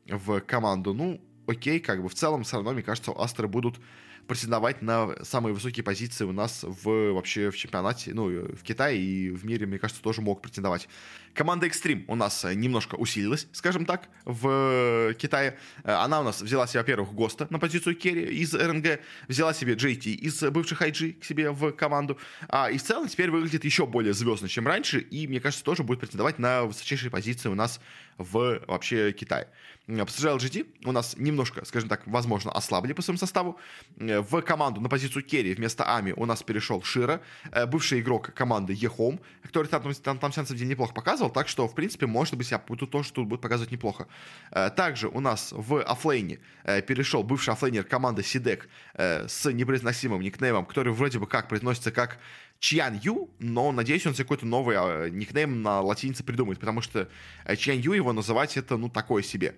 [0.08, 0.94] в команду.
[0.94, 3.80] Ну, окей, как бы в целом все равно, мне кажется, Астры будут
[4.28, 9.30] претендовать на самые высокие позиции у нас в вообще в чемпионате, ну, в Китае и
[9.30, 10.88] в мире, мне кажется, тоже мог претендовать.
[11.34, 15.58] Команда Extreme у нас немножко усилилась, скажем так, в Китае.
[15.84, 20.12] Она у нас взяла себе, во-первых, ГОСТа на позицию керри из РНГ, взяла себе JT
[20.12, 22.17] из бывших IG к себе в команду,
[22.50, 25.84] а, и в целом теперь выглядит еще более звездно, чем раньше, и, мне кажется, тоже
[25.84, 27.80] будет претендовать на высочайшие позиции у нас
[28.17, 29.48] в вообще Китае.
[29.88, 33.60] PSG LGD у нас немножко, скажем так, возможно, ослабли по своему составу.
[33.98, 38.34] Э, в команду на позицию керри вместо Ами у нас перешел Шира, э, бывший игрок
[38.34, 42.36] команды E-Home, который там, там, там, самом деле неплохо показывал, так что, в принципе, может
[42.36, 44.08] быть, я тут тоже тут будет показывать неплохо.
[44.52, 46.40] Э, также у нас в оффлейне
[46.88, 52.20] перешел бывший оффлейнер команды CDEC с непроизносимым никнеймом, который вроде бы как произносится как
[52.64, 57.10] Чьян Ю, но надеюсь, он себе какой-то новый э, никнейм на латинице придумает, потому что
[57.44, 59.56] э, Чьян Ю его называть это, ну, такое себе.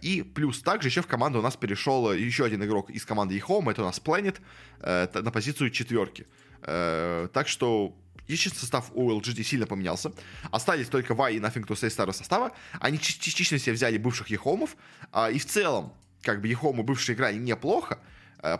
[0.00, 3.36] И плюс также еще в команду у нас перешел э, еще один игрок из команды
[3.36, 4.40] eHome, это у нас Planet,
[4.80, 6.26] э, на позицию четверки.
[6.62, 7.94] Э, так что
[8.28, 10.12] Естественно, состав у LGD сильно поменялся.
[10.50, 12.52] Остались только Вай и Nothing to Say старого состава.
[12.80, 14.76] Они частично себе взяли бывших Ехомов.
[15.10, 17.98] А, и в целом, как бы Ехомы бывшие играли неплохо.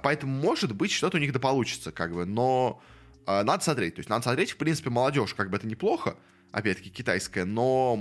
[0.02, 2.24] Поэтому, может быть, что-то у них да получится, как бы.
[2.24, 2.80] Но
[3.26, 3.96] а, надо смотреть.
[3.96, 6.16] То есть надо смотреть, в принципе, молодежь, как бы это неплохо,
[6.50, 7.98] опять-таки, китайская, но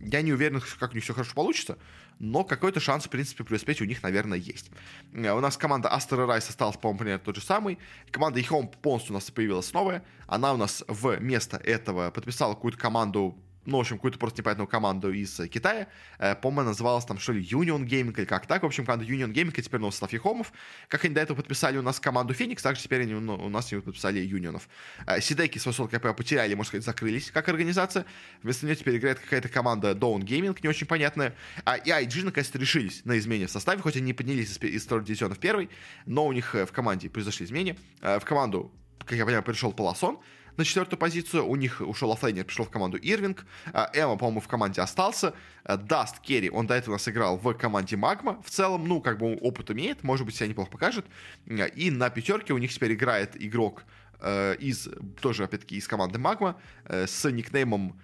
[0.00, 1.78] я не уверен, как у них все хорошо получится,
[2.18, 4.70] но какой-то шанс, в принципе, преуспеть у них, наверное, есть.
[5.12, 7.78] Э, у нас команда Астер Райс осталась, по-моему, примерно тот же самый.
[8.10, 10.04] Команда Ихом полностью у нас появилась новая.
[10.26, 15.12] Она у нас вместо этого подписала какую-то команду ну, в общем, какую-то просто непонятную команду
[15.12, 15.88] из Китая.
[16.18, 18.62] Э, по-моему, называлась там, что ли, Union Gaming или как так.
[18.62, 20.52] В общем, команда Union Gaming, и теперь новый состав Ехомов.
[20.88, 23.48] Как они до этого подписали у нас команду Феникс, так же теперь они ну, у
[23.48, 24.68] нас подписали Юнионов.
[25.06, 28.04] Э, Сидеки с высот КП потеряли, можно сказать, закрылись как организация.
[28.42, 31.34] Вместо нее теперь играет какая-то команда Dawn Gaming, не очень понятная.
[31.64, 34.84] А, и IG наконец-то решились на изменения в составе, хоть они не поднялись из, из
[34.84, 35.70] второго дивизиона в первый,
[36.06, 37.76] но у них э, в команде произошли изменения.
[38.00, 40.18] В команду, как я понимаю, пришел Полосон,
[40.56, 41.46] на четвертую позицию.
[41.46, 43.46] У них ушел оффлейнер, пришел в команду Ирвинг.
[43.72, 45.34] А, Эма, по-моему, в команде остался.
[45.64, 48.42] А, Даст Керри, он до этого играл в команде Магма.
[48.42, 51.06] В целом, ну, как бы опыт имеет, может быть, себя неплохо покажет.
[51.48, 53.84] А, и на пятерке у них теперь играет игрок
[54.20, 54.88] э, из,
[55.20, 58.00] тоже, опять-таки, из команды Магма э, с никнеймом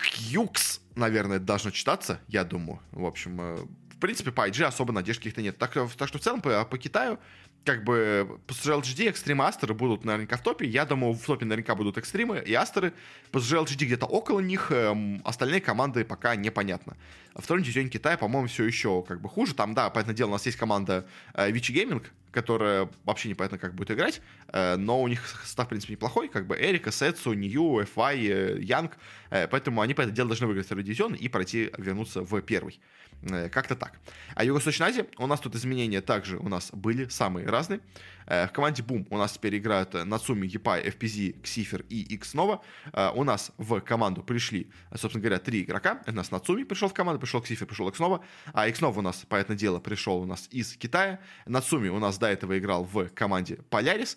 [0.00, 2.80] Кьюкс, наверное, должно читаться, я думаю.
[2.92, 3.56] В общем, э,
[3.98, 5.58] в принципе, по IG особо надежд каких-то нет.
[5.58, 7.18] Так, так что в целом по, по Китаю
[7.64, 10.66] как бы PSG LGD, Extreme Астеры будут наверняка в топе.
[10.66, 12.92] Я думаю, в топе наверняка будут Экстримы и Астеры.
[13.32, 14.70] PSG LGD где-то около них.
[14.70, 16.96] Эм, остальные команды пока непонятно.
[17.38, 19.54] В втором дивизионе Китая, по-моему, все еще как бы хуже.
[19.54, 23.76] Там, да, понятное дело, у нас есть команда э, Вичи Гейминг, которая вообще непонятно, как
[23.76, 24.20] будет играть.
[24.48, 26.28] Э, но у них состав, в принципе, неплохой.
[26.28, 28.98] Как бы Эрика, Сетсу, Нью, FI, э, Янг.
[29.30, 32.80] Э, поэтому они, по этому делу, должны выиграть второй дивизион и пройти, вернуться в первый.
[33.22, 33.98] Э, как-то так.
[34.34, 37.80] А Юго-Восточная Азия, у нас тут изменения также у нас были самые разные.
[38.26, 42.60] Э, в команде Boom у нас теперь играют Нацуми, Епай, FPZ, Ксифер и Nova.
[42.92, 46.02] Э, у нас в команду пришли, собственно говоря, три игрока.
[46.06, 48.20] У нас Нацуми пришел в команду, пришел Ксифер, пришел X Nova.
[48.54, 51.20] А Nova у нас, понятное дело, пришел у нас из Китая.
[51.46, 54.16] Нацуми у нас до этого играл в команде Polaris.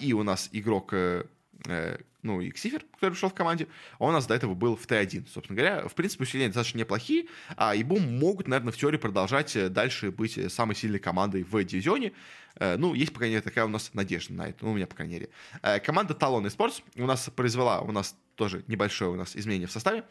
[0.00, 0.94] И у нас игрок
[2.24, 5.28] ну, и Ксифер, который пришел в команде, он у нас до этого был в Т1.
[5.32, 9.54] Собственно говоря, в принципе, усиления достаточно неплохие, а и Бум могут, наверное, в теории продолжать
[9.56, 12.12] э, дальше быть э, самой сильной командой в дивизионе.
[12.56, 14.86] Э, ну, есть, по крайней мере, такая у нас надежда на это, ну, у меня,
[14.86, 15.28] по крайней мере.
[15.84, 20.04] Команда Talon Esports у нас произвела, у нас тоже небольшое у нас изменение в составе.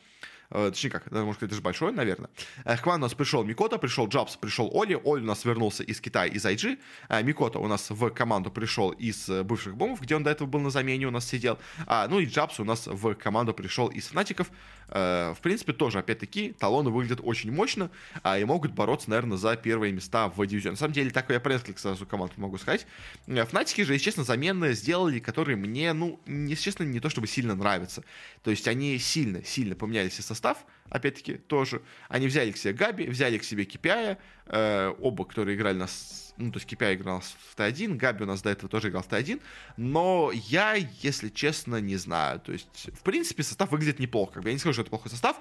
[0.54, 2.30] Э, точнее как, можно сказать, даже большой, наверное.
[2.64, 4.94] К команде у нас пришел Микота, пришел Джабс, пришел Оли.
[5.04, 6.78] Оли у нас вернулся из Китая, из IG.
[7.10, 10.48] Э, Микота у нас в команду пришел из э, бывших бомбов, где он до этого
[10.48, 11.58] был на замене, у нас сидел.
[11.88, 14.52] А, ну и Джабс у нас в команду пришел из Фнатиков.
[14.94, 17.90] В принципе, тоже, опять-таки, талоны выглядят очень мощно
[18.22, 20.74] а, и могут бороться, наверное, за первые места в дивизионе.
[20.74, 22.86] На самом деле, так я про несколько сразу команд могу сказать.
[23.26, 27.56] Фнатики же, если честно, замены сделали, которые мне, ну, если честно, не то чтобы сильно
[27.56, 28.04] нравятся.
[28.44, 30.60] То есть они сильно, сильно поменялись и состав,
[30.94, 31.82] опять-таки, тоже.
[32.08, 36.52] Они взяли к себе Габи, взяли к себе Кипяя, э, оба, которые играли нас, ну,
[36.52, 39.42] то есть Кипяя играл в Т1, Габи у нас до этого тоже играл в Т1,
[39.76, 42.40] но я, если честно, не знаю.
[42.40, 44.40] То есть, в принципе, состав выглядит неплохо.
[44.46, 45.38] Я не скажу, что это плохой состав,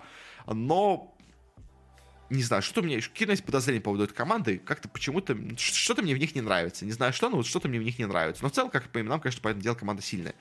[0.46, 1.14] но
[2.30, 6.14] не знаю, что-то мне, какие-то есть подозрения по поводу этой команды, как-то почему-то, что-то мне
[6.14, 6.86] в них не нравится.
[6.86, 8.42] Не знаю что, но вот что-то мне в них не нравится.
[8.42, 10.34] Но в целом, как по именам, конечно, по этому делу команда сильная.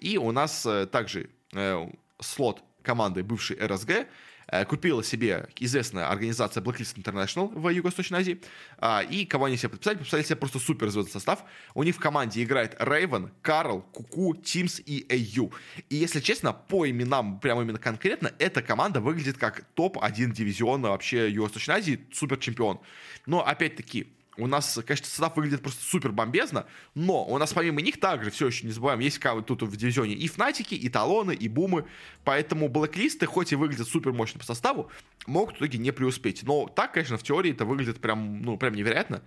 [0.00, 1.88] И у нас э, также э,
[2.20, 4.06] слот команды бывшей РСГ,
[4.46, 8.40] э, купила себе известная организация Blacklist International в Юго-Восточной Азии.
[8.78, 9.96] А, и кого они себе подписали?
[9.96, 11.44] Подписали себе просто супер звездный состав.
[11.74, 15.52] У них в команде играет Рейвен, Карл, Куку, Тимс и AU.
[15.88, 21.30] И если честно, по именам, прямо именно конкретно, эта команда выглядит как топ-1 дивизиона вообще
[21.30, 22.80] Юго-Восточной Азии, супер чемпион.
[23.26, 28.00] Но опять-таки, у нас, конечно, состав выглядит просто супер бомбезно, но у нас помимо них
[28.00, 31.86] также, все еще не забываем, есть тут в дивизионе и Фнатики, и Талоны, и Бумы,
[32.24, 34.90] поэтому блэклисты, хоть и выглядят супер мощно по составу,
[35.26, 36.42] могут в итоге не преуспеть.
[36.42, 39.22] Но так, конечно, в теории это выглядит прям, ну, прям невероятно,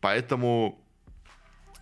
[0.00, 0.80] поэтому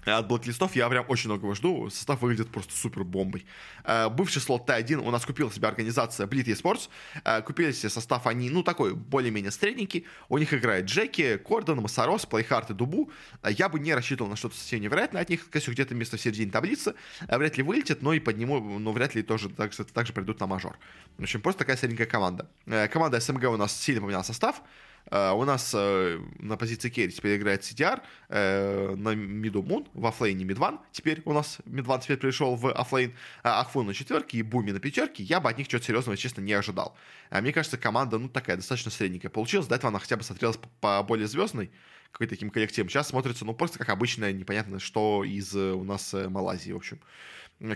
[0.07, 1.91] от блэклистов я прям очень многого жду.
[1.91, 3.45] Состав выглядит просто супер бомбой.
[3.85, 6.89] Э, бывший слот T1 у нас купила себе организация Bleed eSports.
[7.25, 10.07] Э, купили себе состав они, ну, такой более-менее средненький.
[10.29, 13.11] У них играет Jackky, Kordan, Masaros, PlayHard и DuBu.
[13.43, 15.51] Э, я бы не рассчитывал на что-то совсем невероятное от них.
[15.51, 16.95] Конечно, где-то место в середине таблицы.
[17.29, 20.47] Вряд ли вылетит, но и подниму, но вряд ли тоже так, так же придут на
[20.47, 20.79] мажор.
[21.19, 22.49] В общем, просто такая средненькая команда.
[22.93, 24.63] Команда SMG у нас сильно поменяла состав.
[25.11, 30.05] Э, у нас э, на позиции керри теперь играет CTR, э, на миду Moon, в
[30.05, 30.81] оффлейне MidOne.
[30.91, 33.15] Теперь у нас MidOne теперь пришел в оффлейн.
[33.45, 35.23] Ахфун на четверке и Буми на пятерке.
[35.23, 36.97] Я бы от них чего-то серьезного, честно, не ожидал.
[37.31, 39.69] Мне кажется, команда, ну, такая, достаточно средненькая получилась.
[39.69, 41.71] До этого она хотя бы смотрелась по более звездной
[42.11, 42.89] какой-то таким коллективом.
[42.89, 46.99] Сейчас смотрится, ну, просто как обычное, непонятно, что из у нас Малайзии, в общем.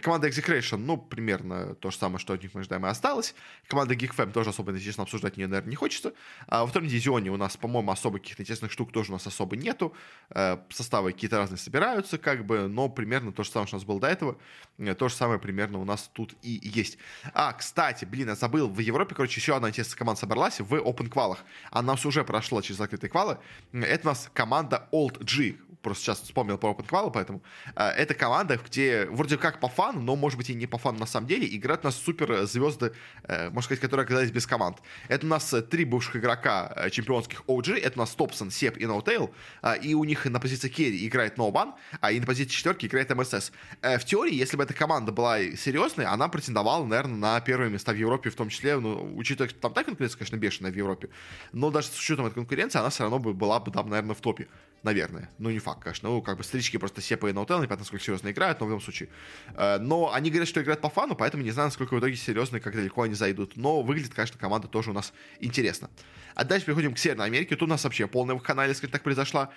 [0.03, 3.35] Команда Execration, ну, примерно то же самое, что от них мы ожидаем, и осталось.
[3.67, 6.13] Команда GeekFam тоже особо интересно обсуждать ее, наверное, не хочется.
[6.49, 9.57] А во втором дивизионе у нас, по-моему, особо каких-то интересных штук тоже у нас особо
[9.57, 9.95] нету.
[10.31, 13.87] Э, составы какие-то разные собираются, как бы, но примерно то же самое, что у нас
[13.87, 14.37] было до этого.
[14.77, 16.99] Э, то же самое примерно у нас тут и есть.
[17.33, 21.09] А, кстати, блин, я забыл, в Европе, короче, еще одна интересная команда собралась в Open
[21.09, 21.39] квалах.
[21.71, 23.39] Она уже прошла через закрытые квалы.
[23.73, 27.43] Это у нас команда Old G просто сейчас вспомнил про Open Qual, поэтому
[27.75, 30.99] э, это команда, где вроде как по фану, но, может быть, и не по фану
[30.99, 32.93] на самом деле, играют у нас супер звезды,
[33.25, 34.79] э, можно сказать, которые оказались без команд.
[35.09, 38.77] Это у нас э, три бывших игрока э, чемпионских OG, это у нас Topson, Ceb
[38.79, 42.53] и N0tail, э, и у них на позиции керри играет Ноубан, а и на позиции
[42.53, 43.53] четверки играет MSS.
[43.83, 47.93] Э, в теории, если бы эта команда была серьезной, она претендовала, наверное, на первые места
[47.93, 51.09] в Европе, в том числе, ну, учитывая, там так конкуренция, конечно, бешеная в Европе,
[51.53, 54.21] но даже с учетом этой конкуренции, она все равно бы была бы там, наверное, в
[54.21, 54.49] топе
[54.83, 55.31] наверное.
[55.39, 56.09] Ну, не факт, конечно.
[56.09, 58.69] Ну, как бы старички просто Ceb а и N0tail, непонятно, насколько серьезно играют, но в
[58.69, 59.09] любом случае.
[59.55, 62.61] Э, но они говорят, что играют по фану, поэтому не знаю, насколько в итоге серьезно
[62.61, 63.57] как далеко они зайдут.
[63.57, 65.91] Но выглядит, конечно, команда тоже у нас интересно.
[66.35, 67.57] А дальше переходим к Северной Америке.
[67.57, 69.51] Тут у нас вообще полная вакханалия, скажем так, произошла.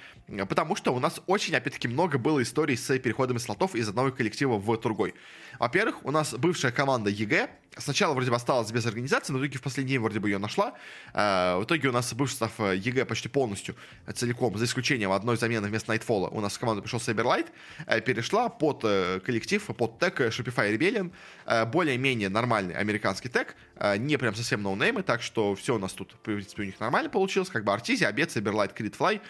[0.50, 4.58] Потому что у нас очень, опять-таки, много было историй с переходами слотов из одного коллектива
[4.58, 5.14] в другой.
[5.60, 9.60] Во-первых, у нас бывшая команда EG, сначала вроде бы осталась без организации, но в итоге
[9.60, 10.74] в последний день вроде бы ее нашла.
[11.14, 13.76] Э, в итоге у нас бывший состав э, EG почти полностью
[14.14, 17.48] целиком, за исключением одной замены вместо Nightfall, у нас в команду пришел Saberlight,
[17.86, 18.82] э, перешла под
[19.24, 21.12] коллектив, под тег Shopify Rebellion,
[21.66, 23.56] более-менее нормальный американский тег,
[23.98, 27.10] не прям совсем ноунеймы, так что все у нас тут, в принципе, у них нормально
[27.10, 29.22] получилось, как бы Arteezy, Abed, Saberlight, Cr1t, Fly,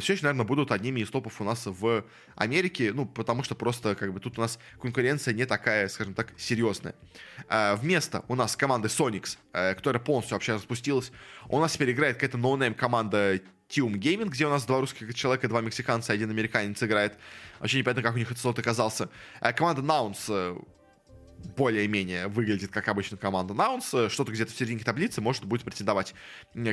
[0.00, 2.04] все еще, наверное, будут одними из топов у нас в
[2.36, 6.32] Америке, ну, потому что просто, как бы, тут у нас конкуренция не такая, скажем так,
[6.36, 6.94] серьезная.
[7.76, 11.12] Вместо у нас команды Soniqs, э, которая полностью вообще распустилась,
[11.48, 15.48] у нас теперь играет какая-то ноунейм команда Tium Gaming, где у нас два русских человека,
[15.48, 17.18] два мексиканца, один американец играет.
[17.60, 19.10] Вообще непонятно, как у них этот слот оказался.
[19.40, 20.56] Э, команда Nouns э,
[21.56, 26.14] более-менее выглядит как обычно команда Nouns, что-то где-то в середине таблицы может будет претендовать.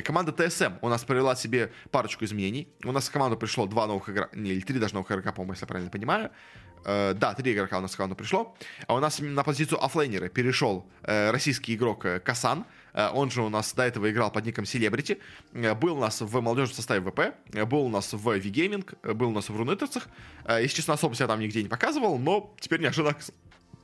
[0.04, 2.68] Команда TSM у нас провела себе парочку изменений.
[2.84, 5.64] У нас в команду пришло два новых игрока, или три даже новых игрока, по-моему, если
[5.64, 6.30] я правильно понимаю.
[6.84, 8.56] Э, да, три игрока у нас в команду пришло.
[8.86, 12.64] А у нас на позицию оффлейнера перешел э, российский игрок э, Касан.
[12.96, 15.18] Он же у нас до этого играл под ником Celebrity.
[15.74, 17.34] Был у нас в молодежном составе ВП.
[17.66, 19.12] Был у нас в V-Gaming.
[19.14, 20.08] Был у нас в Рунетерцах.
[20.48, 23.14] Если честно, особо себя там нигде не показывал, но теперь неожиданно,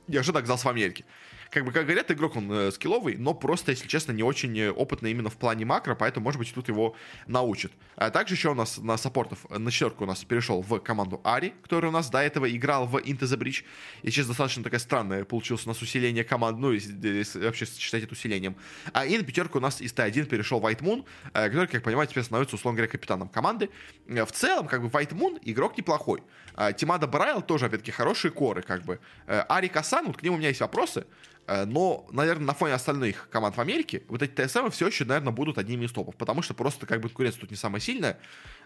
[0.07, 1.05] неожиданно оказался в Америке
[1.53, 4.71] как бы, как говорят, игрок он э, скилловый, но просто, если честно, не очень э,
[4.71, 6.95] опытный именно в плане макро, поэтому, может быть, тут его
[7.27, 7.71] научат.
[7.95, 11.53] А также еще у нас на саппортов, на четверку у нас перешел в команду Ари,
[11.61, 13.63] который у нас до этого играл в Into the Bridge.
[14.01, 18.03] И сейчас достаточно такая странная получилось у нас усиление команд, ну, если, если вообще считать
[18.03, 18.55] это усилением.
[18.91, 22.13] А и на пятерку у нас из Т1 перешел White Moon, э, который, как понимаете,
[22.13, 23.69] теперь становится, условно говоря, капитаном команды.
[24.07, 26.23] Э, в целом, как бы, White Moon игрок неплохой.
[26.55, 28.99] А Тимада Брайл тоже, опять-таки, хорошие коры, как бы.
[29.27, 31.05] Ари Касан, вот к нему у меня есть вопросы.
[31.47, 35.33] Э, но, наверное, на фоне остальных команд в Америке вот эти ТСМ все еще, наверное,
[35.33, 38.19] будут одними из топов, потому что просто как бы конкуренция тут не самая сильная.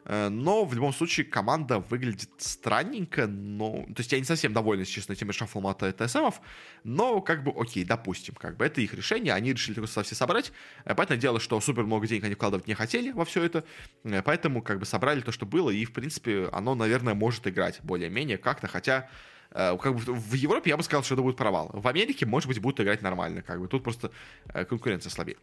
[0.06, 3.86] Э, но в любом случае команда выглядит странненько, но...
[3.88, 6.42] То есть я не совсем доволен, если честно, этим шафлом от ТСМов,
[6.84, 10.52] но как бы окей, допустим, как бы это их решение, они решили состав все собрать.
[10.86, 13.64] Э, понятное дело, что супер много денег они вкладывать не хотели во все это,
[14.24, 18.38] поэтому как бы собрали то, что было, и в принципе оно, наверное, может играть более-менее
[18.38, 21.70] как-то, хотя Э, как бы в Европе я бы сказал, что это будет провал.
[21.74, 23.42] В Америке, может быть, будут играть нормально.
[23.42, 24.12] Как бы тут просто
[24.54, 25.38] э, конкуренция слабее.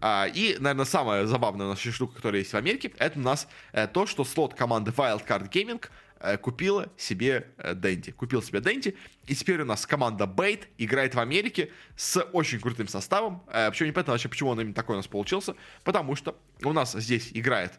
[0.00, 3.48] А, и, наверное, самая забавная у нас штука, которая есть в Америке, это у нас
[3.72, 5.84] э, то, что слот команды Wildcard Gaming
[6.40, 8.10] купила себе Дэнди.
[8.10, 8.96] Купил себе Дэнди.
[9.26, 13.44] И теперь у нас команда Бейт играет в Америке с очень крутым составом.
[13.46, 15.54] Причем непонятно вообще, почему он именно такой у нас получился.
[15.84, 17.78] Потому что у нас здесь играет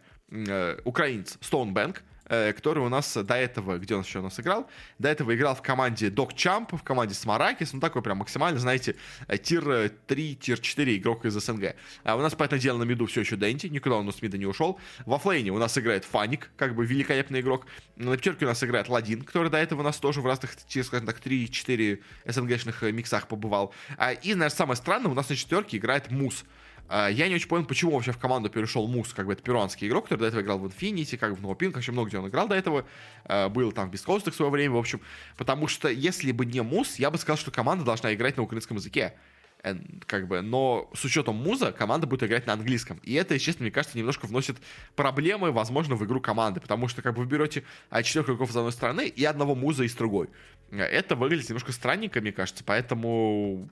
[0.85, 4.69] украинец Стоунбэнк, э, который у нас до этого, где он еще у нас играл,
[4.99, 8.95] до этого играл в команде Док Чамп, в команде Смаракис, ну такой прям максимально, знаете,
[9.27, 11.75] э, тир 3, тир 4 игрок из СНГ.
[12.03, 14.45] А у нас, понятное дело, на миду все еще Дэнти, никуда он с мида не
[14.45, 14.79] ушел.
[15.05, 17.65] Во флейне у нас играет Фаник, как бы великолепный игрок.
[17.95, 21.05] На пятерке у нас играет Ладин, который до этого у нас тоже в разных, скажем
[21.05, 23.73] так, 3-4 СНГшных миксах побывал.
[23.97, 26.45] А, и, наверное, самое странное, у нас на четверке играет Мус.
[26.89, 29.87] А, я не очень понял, почему вообще в команду перешел Мус, как бы это перуанский
[29.87, 32.47] игрок, который до этого играл в Infinity, как в NoPink, вообще много где он играл
[32.47, 32.85] до этого,
[33.25, 34.99] а, был там в Бескостах в свое время, в общем,
[35.37, 38.77] потому что если бы не Мус, я бы сказал, что команда должна играть на украинском
[38.77, 39.13] языке,
[39.61, 39.75] э,
[40.07, 42.99] как бы, но с учетом муза команда будет играть на английском.
[43.03, 44.57] И это, честно, мне кажется, немножко вносит
[44.95, 47.63] проблемы, возможно, в игру команды, потому что как бы вы берете
[48.03, 50.29] четырех игроков с одной стороны и одного муза из другой.
[50.71, 53.69] Это выглядит немножко странненько, мне кажется, поэтому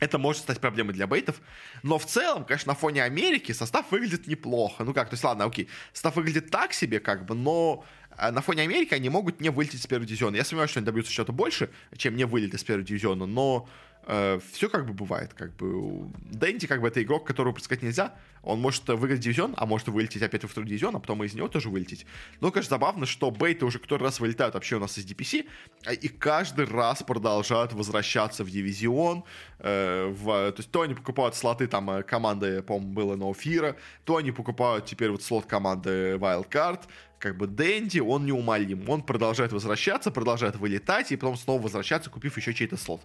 [0.00, 1.40] это может стать проблемой для бейтов.
[1.82, 4.84] Но в целом, конечно, на фоне Америки состав выглядит неплохо.
[4.84, 5.68] Ну как, то есть, ладно, окей.
[5.92, 7.84] Состав выглядит так себе, как бы, но
[8.18, 10.36] на фоне Америки они могут не вылететь с первого дивизиона.
[10.36, 13.68] Я сомневаюсь, что они добьются что-то больше, чем не вылет из первого дивизиона, но
[14.06, 15.34] э, все как бы бывает.
[15.34, 16.10] Как бы.
[16.30, 18.14] Дэнди, как бы, это игрок, которого предсказать нельзя.
[18.46, 21.48] Он может выиграть дивизион, а может вылететь опять во второй дивизион, а потом из него
[21.48, 22.06] тоже вылететь.
[22.40, 25.46] Но, конечно, забавно, что бейты уже который раз вылетают вообще у нас из DPC,
[25.84, 29.24] а, и каждый раз продолжают возвращаться в дивизион.
[29.58, 34.16] Э, в, то есть то они покупают слоты там э, команды, по-моему, было Ноуфира, то
[34.16, 36.82] они покупают теперь вот слот команды Wildcard,
[37.18, 38.88] как бы Дэнди, он неумолим.
[38.88, 43.02] Он продолжает возвращаться, продолжает вылетать, и потом снова возвращаться, купив еще чей-то слот.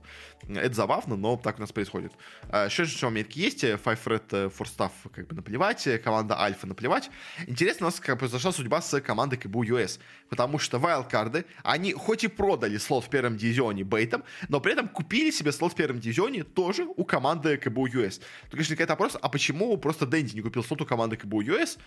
[0.48, 2.12] Это забавно, но так у нас происходит.
[2.52, 7.10] Еще же в Америке есть Five Red for Staff, как бы наплевать, команда Альфа наплевать.
[7.48, 10.00] Интересно, у нас как произошла судьба с командой КБУ US,
[10.30, 14.88] потому что вайлдкарды, они хоть и продали слот в первом дивизионе бейтом, но при этом
[14.88, 18.22] купили себе слот в первом дивизионе тоже у команды КБУ US.
[18.44, 21.78] Тут, конечно, какой-то вопрос, а почему просто Дэнди не купил слот у команды КБУ US?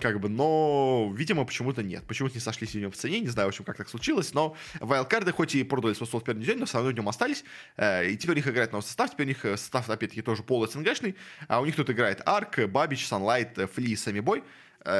[0.00, 2.04] Как бы, но, видимо, почему-то нет.
[2.06, 5.56] Почему-то не сошлись в цене, не знаю, в общем, как так случилось, но вайлдкарды хоть
[5.56, 7.44] и продали свой слот в первом дивизионе, но все равно в нем остались,
[7.76, 10.66] э, и теперь у них играет новый состав, теперь у них состав, опять-таки, тоже пол
[10.68, 11.16] СНГшный,
[11.48, 14.40] а у них тут играет Арк, Бабич, Sunlight, Фли, Самибой.
[14.40, 14.42] Э,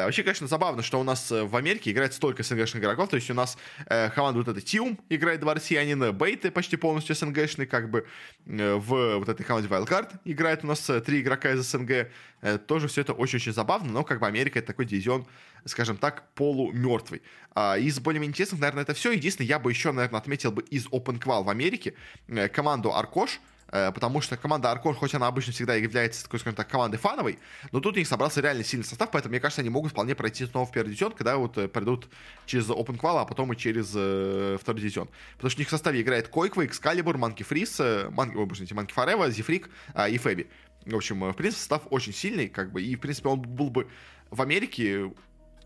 [0.05, 3.09] вообще, конечно, забавно, что у нас э, в Америке играет столько СНГшных игроков.
[3.09, 7.15] То есть у нас э, команда вот эта Тиум играет два россиянина, Бейты почти полностью
[7.15, 8.07] СНГшный, как бы
[8.47, 12.09] э, в вот этой команде Wildcard играет у нас э, три игрока из СНГ.
[12.43, 15.27] Э, тоже все это очень-очень забавно, но как бы Америка это такой дивизион,
[15.65, 17.23] скажем так, полумертвый.
[17.55, 19.13] А из более-менее интересных, наверное, это все.
[19.13, 21.95] Единственное, я бы еще, наверное, отметил бы из Open Qual в Америке
[22.29, 26.57] э, команду Аркош, Э, потому что команда Аркор, хоть она обычно всегда является такой, скажем
[26.57, 27.39] так, командой фановой,
[27.71, 30.47] но тут у них собрался реально сильный состав, поэтому, мне кажется, они могут вполне пройти
[30.47, 32.09] снова в первый дивизион, когда вот э, пройдут
[32.47, 35.09] через Open Qual, а потом и через э, второй дивизион.
[35.37, 38.93] Потому что у них в составе играет Койква, Экскалибур, Манки Фрис, Манки, ой, боже, Манки
[38.93, 40.49] Форева, Зифрик э, и Феби.
[40.87, 43.71] В общем, э, в принципе, состав очень сильный, как бы, и, в принципе, он был
[43.71, 43.89] бы
[44.31, 45.11] в Америке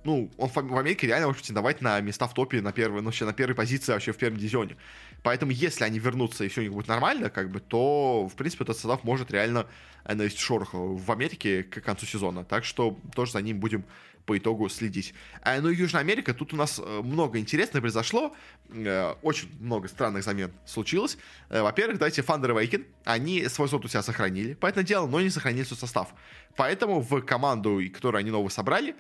[0.04, 3.24] ну, он в Америке реально может претендовать на места в топе на первой, ну, вообще
[3.24, 4.76] на первой позиции вообще в первом дивизионе.
[5.22, 8.64] Поэтому, если они вернутся и все у них будет нормально, как бы, то, в принципе,
[8.64, 9.66] этот состав может реально
[10.04, 12.44] навести шорох в Америке к концу сезона.
[12.44, 13.84] Так что тоже за ним будем
[14.24, 15.14] по итогу следить.
[15.42, 18.34] А, ну и Южная Америка, тут у нас э, много интересного произошло,
[18.68, 21.18] э, очень много странных замен случилось.
[21.48, 25.30] Э, во-первых, давайте Thunder Awaken, они свой сот у себя сохранили, поэтому дело, но не
[25.30, 26.14] сохранили свой состав.
[26.56, 28.94] Поэтому в команду, которую они новую собрали,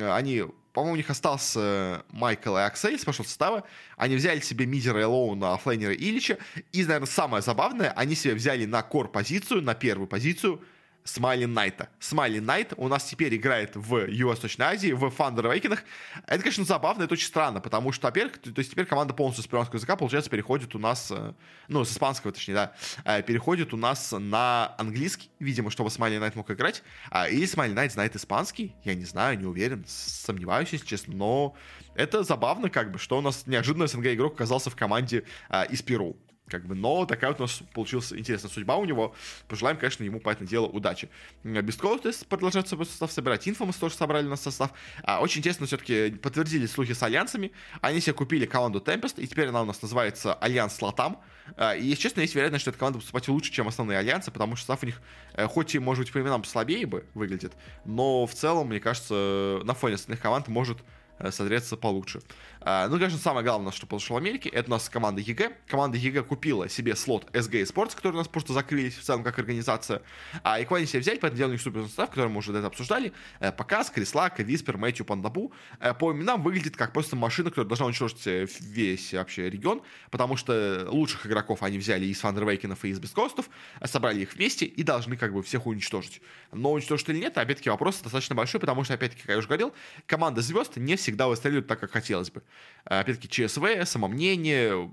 [0.00, 0.44] они
[0.78, 3.64] по-моему, у них остался Майкл и Аксель с прошлого состава.
[3.96, 6.38] Они взяли себе Мизера и Лоуна, Флейнера и Ильича.
[6.70, 10.62] И, наверное, самое забавное, они себе взяли на кор-позицию, на первую позицию
[11.08, 11.88] Смайли Найта.
[12.00, 15.78] Смайли Найт у нас теперь играет в Юго-Восточной Азии, в Thunder Awakening.
[16.26, 19.46] Это, конечно, забавно, это очень странно, потому что, во-первых, то есть теперь команда полностью с
[19.46, 21.32] перуанского языка, получается, переходит у нас, э,
[21.68, 22.72] ну, с испанского, точнее, да,
[23.04, 26.82] э, переходит у нас на английский, видимо, чтобы Смайли Найт мог играть.
[27.10, 31.56] А, или Смайли Найт знает испанский, я не знаю, не уверен, сомневаюсь, если честно, но
[31.94, 35.80] это забавно, как бы, что у нас неожиданно СНГ игрок оказался в команде а, из
[35.80, 36.18] Перу.
[36.48, 39.14] Как бы, но такая вот у нас получилась интересная судьба у него.
[39.48, 41.08] Пожелаем, конечно, ему, по этому делу, удачи.
[41.44, 43.46] Beastcoast продолжает свой состав собирать.
[43.48, 44.70] Infamous тоже собрали на состав.
[45.02, 47.52] А, очень интересно, все-таки подтвердили слухи с альянсами.
[47.80, 51.20] Они себе купили команду Tempest, и теперь она у нас называется Alliance LATAM.
[51.56, 54.56] А, и, если честно, есть вероятность, что эта команда выступать лучше, чем основные альянсы, потому
[54.56, 55.00] что состав у них,
[55.34, 59.60] э, хоть и, может быть, по именам слабее бы выглядит, но в целом, мне кажется,
[59.64, 60.78] на фоне остальных команд может
[61.18, 62.20] Э, созреться получше.
[62.60, 65.52] А, ну, конечно, самое главное, что произошло в Америке, это у нас команда EG.
[65.66, 69.38] Команда EG купила себе слот SG eSports, который у нас просто закрылись в целом как
[69.38, 70.02] организация.
[70.42, 73.12] А Equality себе взять, поэтому делали супер состав, который мы уже до этого обсуждали.
[73.40, 75.52] Э, Показ, Крислак, Виспер, Мэтью, Пандабу.
[75.80, 78.24] Э, по именам выглядит как просто машина, которая должна уничтожить
[78.60, 83.48] весь вообще регион, потому что лучших игроков они взяли из Фандервейкенов и из Бескостов,
[83.84, 86.20] собрали их вместе и должны как бы всех уничтожить.
[86.52, 89.72] Но уничтожить или нет, опять-таки вопрос достаточно большой, потому что, опять-таки, как я уже говорил,
[90.06, 92.42] команда звезд не всегда всегда выстреливают так, как хотелось бы.
[92.84, 94.90] Опять-таки, ЧСВ, самомнение,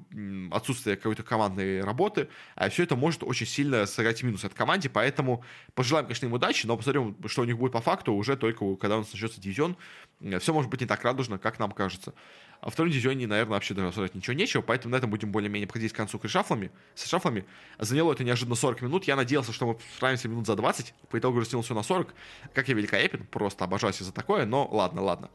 [0.51, 5.43] отсутствие какой-то командной работы, а все это может очень сильно сыграть минус этой команде, поэтому
[5.73, 8.95] пожелаем, конечно, им удачи, но посмотрим, что у них будет по факту уже только когда
[8.95, 9.75] у нас начнется дивизион.
[10.39, 12.13] Все может быть не так радужно, как нам кажется.
[12.61, 15.67] А в втором дивизионе, наверное, вообще даже обсуждать ничего нечего, поэтому на этом будем более-менее
[15.67, 17.45] подходить к концу к решафлами, с шафлами.
[17.79, 19.05] Заняло это неожиданно 40 минут.
[19.05, 20.93] Я надеялся, что мы справимся минут за 20.
[21.09, 22.13] По итогу растянул все на 40.
[22.53, 25.29] Как я великолепен, просто обожаю за такое, но ладно, ладно.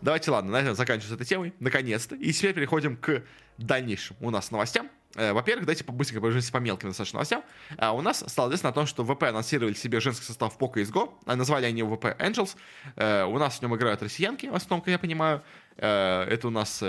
[0.00, 2.16] Давайте, ладно, на этом заканчиваем с этой темой, наконец-то.
[2.16, 3.22] И теперь переходим к
[3.58, 4.88] дальнейшим у нас новостям.
[5.14, 7.44] Э, во-первых, давайте быстренько пробежимся по мелким достаточно новостям.
[7.76, 11.12] А у нас стало известно о том, что ВП анонсировали себе женский состав по CSGO.
[11.26, 12.56] А назвали они ВП Angels.
[12.96, 15.42] Э, у нас в нем играют россиянки, в основном, как я понимаю.
[15.76, 16.82] Э, это у нас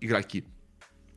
[0.00, 0.44] игроки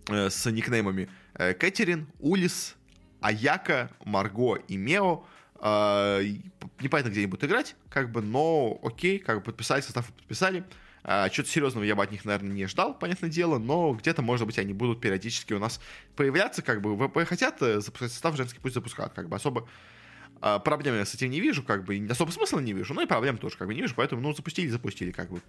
[0.08, 2.76] с никнеймами Кэтерин, Улис,
[3.22, 5.26] Аяка, Марго и Мео.
[5.56, 10.64] Непонятно, где они будут играть, как бы, но окей, как бы подписали, состав подписали.
[11.02, 14.60] Что-то серьезного я бы от них, наверное, не ждал, понятное дело, но где-то, может быть,
[14.60, 15.80] они будут периодически у нас
[16.16, 19.68] появляться, как бы, ВП хотят э, запускать состав, женский пусть запускают, как бы, особо
[20.40, 23.38] проблем я с этим не вижу, как бы, особо смысла не вижу, но и проблем
[23.38, 25.42] тоже, как бы, не вижу, поэтому, ну, запустили, запустили, как бы,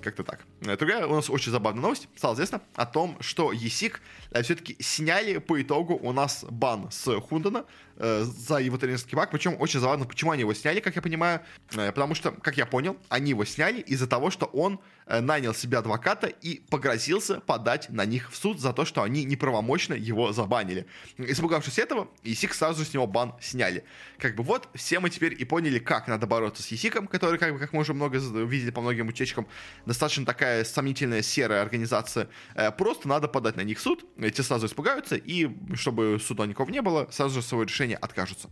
[0.00, 0.40] как-то так.
[0.62, 2.08] Э, другая у нас очень забавная новость.
[2.16, 3.94] Стало известно о том, что ESIC
[4.30, 7.64] э, все-таки сняли по итогу у нас бан с Хундана
[7.96, 9.30] э, за его тренерский баг.
[9.30, 11.40] Причем очень забавно, почему они его сняли, как я понимаю.
[11.68, 16.26] Потому что, как я понял, они его сняли из-за того, что он нанял себе адвоката
[16.26, 20.86] и погрозился подать на них в суд за то, что они неправомочно его забанили.
[21.18, 23.84] Испугавшись этого, ESIC сразу с него бан сняли.
[24.18, 27.52] Как бы вот, все мы теперь и поняли, как надо бороться с ESIC, который, как
[27.52, 29.46] бы, как мы уже много видели по многим утечкам,
[29.86, 32.28] достаточно такая сомнительная серая организация.
[32.54, 36.70] Э, просто надо подать на них в суд, эти сразу испугаются, и чтобы суда никого
[36.70, 38.48] не было, сразу же свое решение откажутся.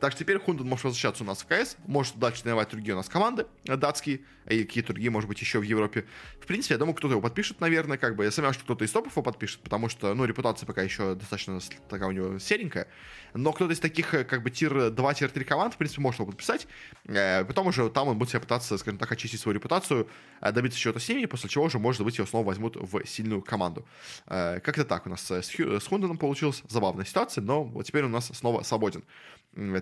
[0.00, 2.96] Так что теперь Хунден может возвращаться у нас в КС, может дальше тренировать другие у
[2.96, 4.20] нас команды э, датские,
[4.50, 6.04] и какие-то другие, может быть, еще в Европе.
[6.40, 8.24] В принципе, я думаю, кто-то его подпишет, наверное, как бы.
[8.24, 11.60] Я сомневаюсь, что кто-то из топов его подпишет, потому что, ну, репутация пока еще достаточно
[11.88, 12.88] такая у него серенькая.
[13.32, 16.66] Но кто-то из таких, э, как бы, тир 2-3 команд, в принципе, может его подписать.
[17.06, 20.08] Э, потом уже там он будет себя пытаться, скажем так, очистить свою репутацию,
[20.40, 23.86] добиться чего-то с ними, после чего уже, может быть, его снова возьмут в сильную команду.
[24.26, 28.08] Как-то так у нас с, Хью, с Хунденом получилась забавная ситуация, но вот теперь у
[28.08, 29.04] нас снова свободен.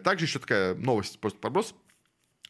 [0.02, 1.74] Также еще такая новость, просто проброс.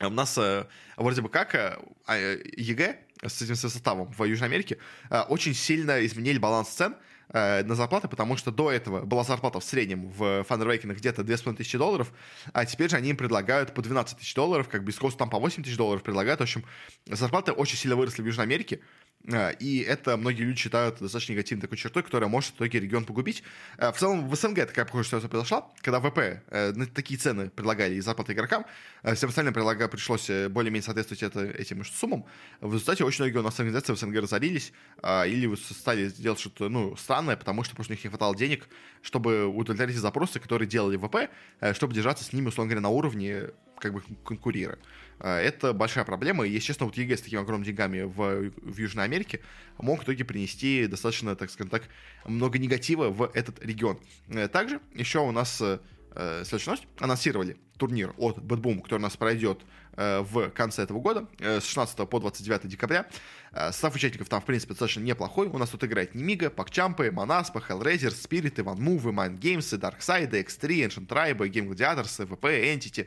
[0.01, 1.77] У нас э, вроде бы как э,
[2.07, 4.79] а, EG с этим составом в Южной Америке
[5.11, 6.97] э, очень сильно изменили баланс цен
[7.31, 12.11] на зарплаты, потому что до этого была зарплата в среднем в фанервейкинах где-то 2500 долларов,
[12.55, 15.39] а теперь же они им предлагают по 12 тысяч долларов, как бы из там по
[15.39, 16.41] 8 тысяч долларов предлагают.
[16.41, 16.65] В общем,
[17.05, 19.08] зарплаты очень сильно выросли в Южной Америке, а,
[19.59, 23.43] и это многие люди считают достаточно негативной такой чертой, которая может в итоге регион погубить.
[23.77, 27.95] А, в целом в СНГ такая похожая ситуация произошла, когда ВП э, такие цены предлагали
[27.95, 28.65] и зарплаты игрокам,
[29.15, 32.25] всем остальным предлагали, пришлось э, более-менее соответствовать это, этим суммам.
[32.61, 36.97] В результате очень многие у нас организации в СНГ разорились или стали делать что-то ну,
[36.97, 38.69] странное, потому что просто у них не хватало денег,
[39.03, 43.51] чтобы удовлетворить запросы, которые делали ВП, э, чтобы держаться с ними, условно говоря, на уровне
[43.79, 44.79] как бы конкурира.
[45.21, 49.05] Это большая проблема, и, если честно, вот EG с такими огромными деньгами в, в Южной
[49.05, 49.41] Америке
[49.79, 51.83] мог в итоге принести достаточно, так скажем так,
[52.27, 53.99] много негатива в этот регион.
[54.29, 55.79] Э, также еще у нас э,
[56.45, 56.87] следующая новость.
[56.99, 59.63] Анонсировали турнир от Bad Boom, который у нас пройдет
[59.97, 63.07] э, в конце этого года, с 16 по 29 декабря.
[63.53, 65.49] Состав участников там, в принципе, достаточно неплохой.
[65.49, 70.87] У нас тут играет Немига, Пакчампы, Манаспа, Hellraiser, Spirit, Иван Мувы, Mind Games, Darkside, X3,
[70.87, 73.07] Ancient Tribe, Game Gladiators, VP, Entity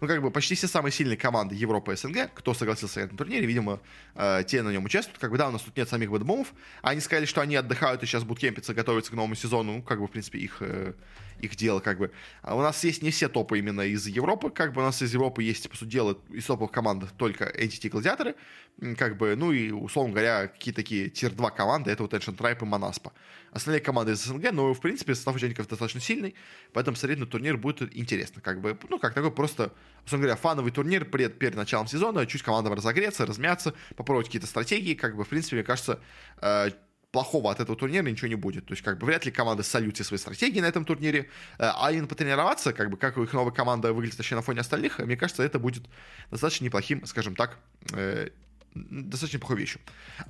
[0.00, 3.16] ну, как бы почти все самые сильные команды Европы и СНГ, кто согласился на этом
[3.16, 3.80] турнире, видимо,
[4.14, 5.18] э, те на нем участвуют.
[5.18, 6.52] Как бы, да, у нас тут нет самих бэтбомов.
[6.82, 9.74] Они сказали, что они отдыхают и сейчас будут кемпиться, готовиться к новому сезону.
[9.74, 10.92] Ну, как бы, в принципе, их, э,
[11.44, 12.10] их дело, как бы.
[12.42, 15.12] А у нас есть не все топы именно из Европы, как бы у нас из
[15.12, 18.34] Европы есть, по сути дела, из топовых команд только Entity Гладиаторы,
[18.96, 22.64] как бы, ну и, условно говоря, какие такие тир-2 команды, это вот Ancient Tribe и
[22.64, 23.12] Манаспа.
[23.52, 26.34] Остальные команды из СНГ, но, в принципе, состав участников достаточно сильный,
[26.72, 29.72] поэтому смотреть на турнир будет интересно, как бы, ну, как такой просто,
[30.04, 34.94] условно говоря, фановый турнир перед, перед началом сезона, чуть командам разогреться, размяться, попробовать какие-то стратегии,
[34.94, 36.00] как бы, в принципе, мне кажется,
[36.40, 36.70] э,
[37.14, 38.66] плохого от этого турнира ничего не будет.
[38.66, 41.26] То есть, как бы, вряд ли команды сольют все свои стратегии на этом турнире, э,
[41.58, 45.16] а именно потренироваться, как бы, как их новая команда выглядит вообще на фоне остальных, мне
[45.16, 45.84] кажется, это будет
[46.32, 47.60] достаточно неплохим, скажем так,
[47.92, 48.30] э,
[48.74, 49.80] достаточно плохой вещью.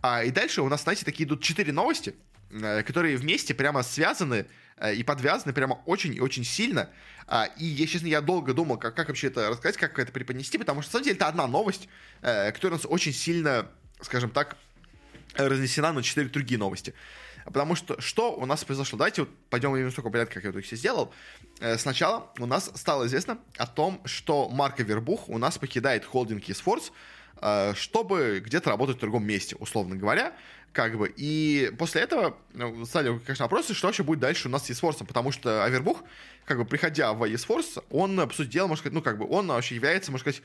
[0.03, 2.15] А, и дальше у нас, знаете, такие идут четыре новости,
[2.51, 4.45] э, которые вместе прямо связаны
[4.95, 6.91] и подвязаны прямо очень и очень сильно.
[7.27, 10.59] А, и, я, честно, я долго думал, как, как вообще это рассказать, как это преподнести,
[10.59, 11.89] потому что, на самом деле, это одна новость,
[12.21, 13.71] которая нас очень сильно,
[14.03, 14.59] скажем так,
[15.37, 16.95] разнесена на четыре другие новости.
[17.45, 18.99] Потому что что у нас произошло?
[18.99, 21.13] Давайте вот пойдем именно в таком порядке, как я это все сделал.
[21.61, 26.45] Э, сначала у нас стало известно о том, что Марко Вербух у нас покидает холдинг
[26.45, 26.91] eSports,
[27.75, 30.35] чтобы где-то работать в другом месте, условно говоря,
[30.75, 34.67] как бы, и после этого ну, стали, конечно, вопросы, что вообще будет дальше у нас
[34.67, 36.03] с eSforce, потому что Авербух,
[36.45, 39.47] как бы, приходя в eSforce, он, по сути дела, можно сказать, ну, как бы, он
[39.47, 40.43] вообще является, можно сказать,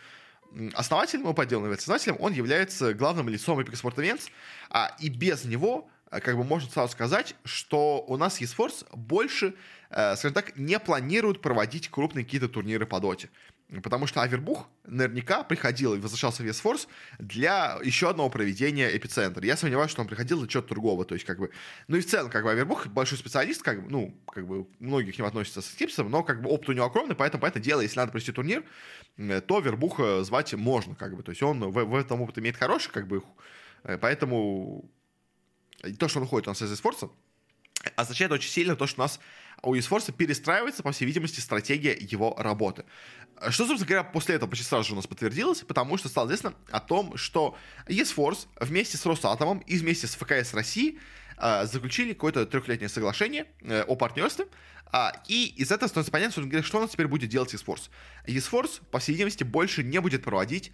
[0.73, 4.29] основателем, его поддел является основателем, он является главным лицом Epic Sport Events,
[4.69, 9.53] а, и без него, как бы, можно сразу сказать, что у нас eSforce больше,
[9.89, 13.29] э, скажем так, не планирует проводить крупные какие-то турниры по доте.
[13.83, 16.87] Потому что Авербух наверняка приходил и возвращался в Весфорс
[17.19, 19.45] для еще одного проведения эпицентра.
[19.45, 21.05] Я сомневаюсь, что он приходил для чего-то другого.
[21.05, 21.51] То есть, как бы,
[21.87, 25.11] ну и в целом, как бы, Авербух большой специалист, как бы, ну, как бы, многие
[25.11, 27.59] к ним относятся с скипсом, но, как бы, опыт у него огромный, поэтому, по это
[27.59, 28.63] дело, если надо провести турнир,
[29.17, 32.91] то Авербуха звать можно, как бы, то есть он в, в этом опыт имеет хороший,
[32.91, 33.21] как бы,
[33.83, 34.89] э, поэтому
[35.99, 37.09] то, что он уходит у нас из Весфорса,
[37.95, 39.19] означает очень сильно то, что у нас
[39.61, 42.85] у eSforce перестраивается, по всей видимости, стратегия его работы.
[43.49, 46.53] Что, собственно говоря, после этого почти сразу же у нас подтвердилось, потому что стало известно
[46.71, 47.57] о том, что
[47.87, 50.99] eSforce вместе с Росатомом и вместе с ФКС России
[51.37, 54.47] э, заключили какое-то трехлетнее соглашение э, о партнерстве,
[54.91, 57.89] а, и из этого становится понятно, что у нас теперь будет делать eSforce.
[58.25, 60.71] eSforce, по всей видимости, больше не будет проводить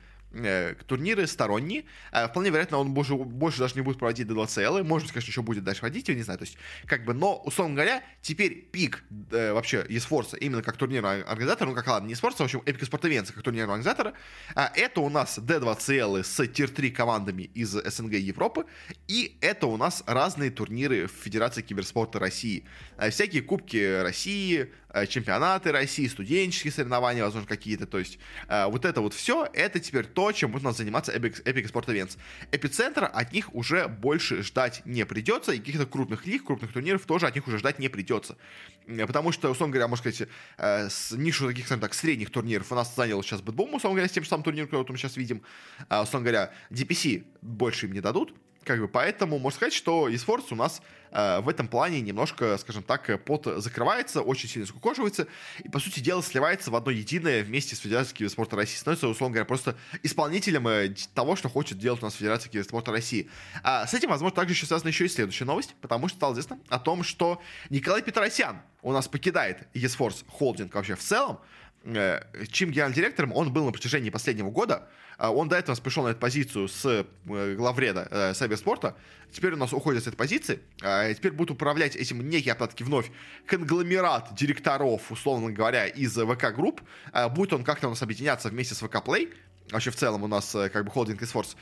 [0.87, 1.85] турниры сторонние.
[2.11, 4.83] Э, вполне вероятно, он больше, больше даже не будет проводить D2CL.
[4.83, 6.39] Может, конечно, еще будет дальше ходить, я не знаю.
[6.39, 11.21] То есть, как бы, но, условно говоря, теперь пик э, вообще eSports именно как турнирного
[11.21, 14.13] организатора, ну, как ладно, не eSports, а, в общем, Sport Events как турнирного организатора,
[14.55, 18.65] а это у нас D2CL с тир-3 командами из СНГ Европы,
[19.07, 22.65] и это у нас разные турниры в Федерации киберспорта России.
[23.09, 24.69] Всякие кубки России,
[25.07, 27.85] чемпионаты России, студенческие соревнования, возможно, какие-то.
[27.85, 31.43] То есть, вот это вот все, это теперь то, чем будет у нас заниматься Epic,
[31.43, 32.17] Epic Sport Events.
[32.51, 37.27] Эпицентра от них уже больше ждать не придется, и каких-то крупных лиг, крупных турниров тоже
[37.27, 38.37] от них уже ждать не придется.
[38.85, 42.75] Потому что, условно говоря, можно сказать, э, с нишу таких, скажем так, средних турниров у
[42.75, 45.41] нас занял сейчас BetBoom, условно говоря, с тем же самым турниром, который мы сейчас видим.
[45.89, 48.33] А, условно говоря, DPC больше им не дадут,
[48.65, 52.83] как бы, поэтому можно сказать, что ESforce у нас э, в этом плане немножко, скажем
[52.83, 55.27] так, подзакрывается, очень сильно скукоживается,
[55.63, 58.77] и, по сути дела, сливается в одно единое вместе с Федерацией киберспорта России.
[58.77, 63.29] Становится, условно говоря, просто исполнителем э, того, что хочет делать у нас Федерация киберспорта России.
[63.63, 66.59] А с этим, возможно, также еще связана еще и следующая новость, потому что стало известно
[66.69, 71.39] о том, что Николай Петросян у нас покидает eSports холдинг вообще в целом,
[71.83, 76.09] э, чьим генеральным директором он был на протяжении последнего года, он до этого пришел на
[76.09, 78.95] эту позицию с э, главреда э, Сайберспорта.
[79.31, 80.59] Теперь у нас уходит с этой позиции.
[80.81, 83.11] А теперь будет управлять этим некий, опять-таки, вновь
[83.45, 86.81] конгломерат директоров, условно говоря, из ВК-групп.
[87.11, 89.33] А будет он как-то у нас объединяться вместе с ВК Play
[89.71, 91.55] вообще в целом у нас э, как бы холдинг и Сфорс.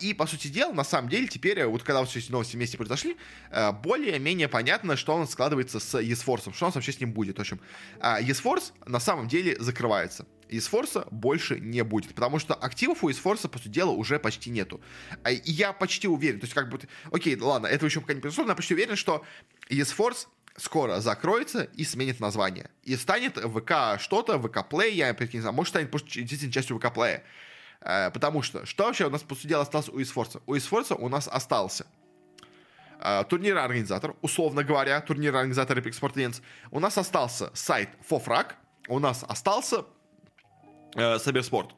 [0.00, 3.16] И, по сути дела, на самом деле, теперь, вот когда все эти новости вместе произошли,
[3.82, 7.38] более-менее понятно, что он складывается с eSforce, что у нас вообще с ним будет.
[7.38, 7.60] В общем,
[8.00, 10.24] eSforce на самом деле закрывается
[10.58, 14.80] eSforce больше не будет, потому что активов у eSforce, по сути дела, уже почти нету.
[15.22, 16.80] А, и я почти уверен, то есть как бы,
[17.10, 19.24] окей, ладно, этого еще пока не произошло, но я почти уверен, что
[19.68, 20.26] eSforce
[20.56, 22.70] скоро закроется и сменит название.
[22.82, 27.22] И станет ВК что-то, ВК Play, я не знаю, может станет действительно частью ВК Play.
[27.80, 30.42] Э, потому что, что вообще у нас, по сути дела, осталось у eSforce?
[30.46, 31.86] У eSforce у нас остался
[33.00, 36.42] э, турнир-организатор, условно говоря, турнир-организатор Epic Sport Events.
[36.70, 38.52] У нас остался сайт Fofrag,
[38.88, 39.84] у нас остался
[40.94, 41.74] э, Саберспорт.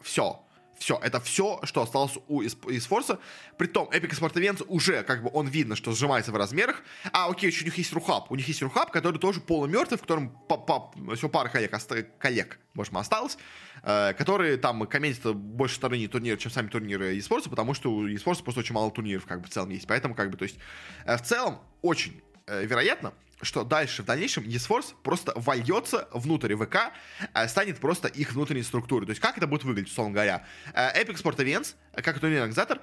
[0.00, 0.40] Все.
[0.78, 3.18] Все, это все, что осталось у eSforce.
[3.56, 6.82] Притом, Epic Sport Events уже, как бы, он видно, что сжимается в размерах.
[7.12, 8.30] А, окей, еще у них есть Рухаб.
[8.30, 11.76] У них есть Рухаб, который тоже полумертвый, в котором по, по, всего пара коллег,
[12.18, 13.38] коллег может, осталось,
[13.82, 18.44] э, которые там комментят больше стороны турнира, чем сами турниры eSports, потому что у eSports
[18.44, 19.88] просто очень мало турниров, как бы, в целом есть.
[19.88, 20.58] Поэтому, как бы, то есть,
[21.06, 23.12] э, в целом, очень э, вероятно,
[23.42, 26.92] что дальше в дальнейшем eSforce просто вольется внутрь ВК,
[27.34, 29.06] э, станет просто их внутренней структурой.
[29.06, 30.44] То есть как это будет выглядеть, условно говоря?
[30.74, 32.80] Э, Epic Sport Events, э, как турнирный организатор,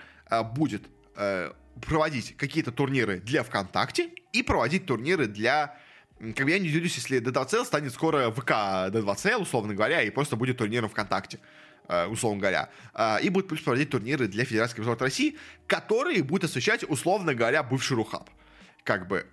[0.56, 0.84] будет
[1.82, 5.78] проводить какие-то турниры для ВКонтакте и проводить турниры для
[6.20, 8.52] как бы я не удивлюсь, если D2CL станет скоро ВК
[8.92, 11.40] D2CL, условно говоря, и просто будет турниром ВКонтакте,
[12.10, 12.70] условно говоря.
[13.22, 15.38] И будет плюс проводить турниры для Федерации Киберспорта России,
[15.68, 18.30] которые будут освещать, условно говоря, бывший Рухаб.
[18.84, 19.28] Как бы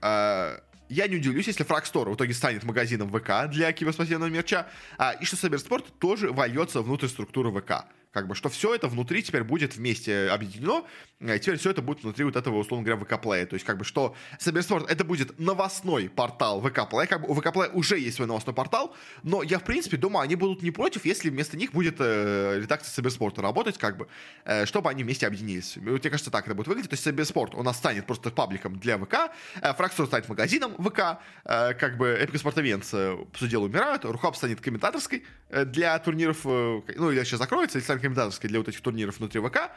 [0.93, 4.67] я не удивлюсь, если Фрагстор в итоге станет магазином ВК для киберспортивного мерча,
[4.99, 7.87] а, и что Саберспорт тоже вольется внутрь структуры ВК.
[8.13, 10.85] Как бы, что все это внутри теперь будет вместе объединено,
[11.21, 13.47] и теперь все это будет внутри вот этого, условно говоря, ВК-плея.
[13.47, 17.07] То есть, как бы, что Cybersport это будет новостной портал ВК-плея.
[17.07, 20.37] Как бы у ВК-плея уже есть свой новостной портал, но я, в принципе, думаю, они
[20.37, 24.09] будут не против, если вместо них будет э, редакция Cybersport работать, как бы,
[24.45, 25.77] э, чтобы они вместе объединились.
[25.77, 26.91] Мне кажется, так это будет выглядеть.
[26.91, 29.33] То есть, Cybersport у нас станет просто пабликом для ВК,
[29.63, 34.37] э, Fragstore станет магазином ВК, э, как бы, Sport Events, э, по дела, умирают, Рухаб
[34.37, 38.69] станет комментаторской э, для турниров, э, ну, или сейчас закроется, или станет комментаторской для вот
[38.69, 39.71] этих турниров внутри ВК,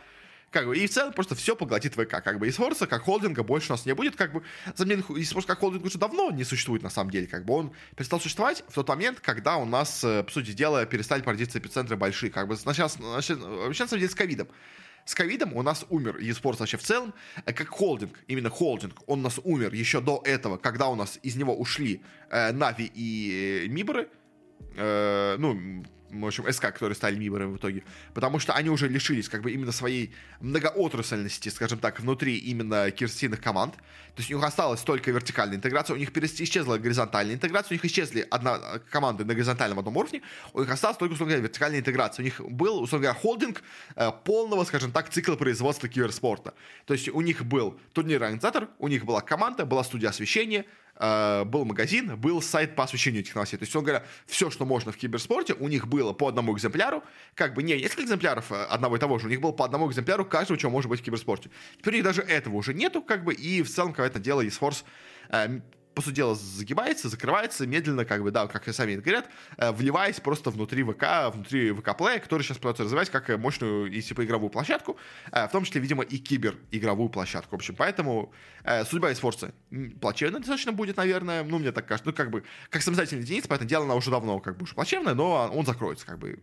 [0.51, 2.23] как бы, и в целом просто все поглотит ВК.
[2.23, 4.15] Как бы, и Сфорца как холдинга больше у нас не будет.
[4.15, 7.28] Как бы, за самом деле, eSports как холдинг уже давно не существует, на самом деле.
[7.28, 10.86] Как бы он перестал существовать в тот момент, когда у нас, э, по сути дела,
[10.86, 12.32] перестали породиться эпицентры большие.
[12.32, 14.47] Как бы, сначала, вообще, на самом деле, с ковидом.
[15.03, 17.13] С ковидом у нас умер eSports вообще в целом,
[17.45, 21.19] э, как холдинг, именно холдинг, он у нас умер еще до этого, когда у нас
[21.21, 24.07] из него ушли э, Нави и э, Миборы,
[24.75, 25.83] э, ну,
[26.21, 27.83] в общем, СК, которые стали Миборами в итоге,
[28.13, 33.41] потому что они уже лишились как бы именно своей многоотрасльности, скажем так, внутри именно кирстийных
[33.41, 33.75] команд.
[33.75, 37.85] То есть у них осталась только вертикальная интеграция, у них исчезла горизонтальная интеграция, у них
[37.85, 40.21] исчезли одна команды на горизонтальном одном уровне,
[40.53, 42.23] у них осталась только, условно говоря, вертикальная интеграция.
[42.23, 43.63] У них был, условно говоря, холдинг
[43.95, 46.53] э, полного, скажем так, цикла производства киберспорта.
[46.85, 50.65] То есть у них был турнир-организатор, у них была команда, была студия освещения, э,
[50.97, 53.57] был магазин, был сайт по освещению этих новостей.
[53.57, 57.03] То есть, он говоря, все, что можно в киберспорте, у них было по одному экземпляру,
[57.33, 59.89] как бы не несколько экземпляров э, одного и того же, у них было по одному
[59.89, 61.49] экземпляру каждого, чего может быть в киберспорте.
[61.77, 64.83] Теперь у них даже этого уже нету, как бы, и в целом, это дело eSforce
[65.29, 65.59] э,
[65.95, 70.19] по сути дела, загибается, закрывается медленно, как бы, да, как и сами говорят, э, вливаясь
[70.19, 74.49] просто внутри ВК, внутри ВК Play, который сейчас пытается развивать как мощную и типа игровую
[74.49, 74.97] площадку,
[75.31, 77.55] э, в том числе, видимо, и кибер игровую площадку.
[77.55, 78.33] В общем, поэтому
[78.63, 79.53] э, судьба Эсфорца
[80.01, 83.69] плачевная достаточно будет, наверное, ну, мне так кажется, ну, как бы, как самостоятельная единица, поэтому
[83.69, 86.39] дело она уже давно, как бы, уже плачевная, но он закроется, как бы,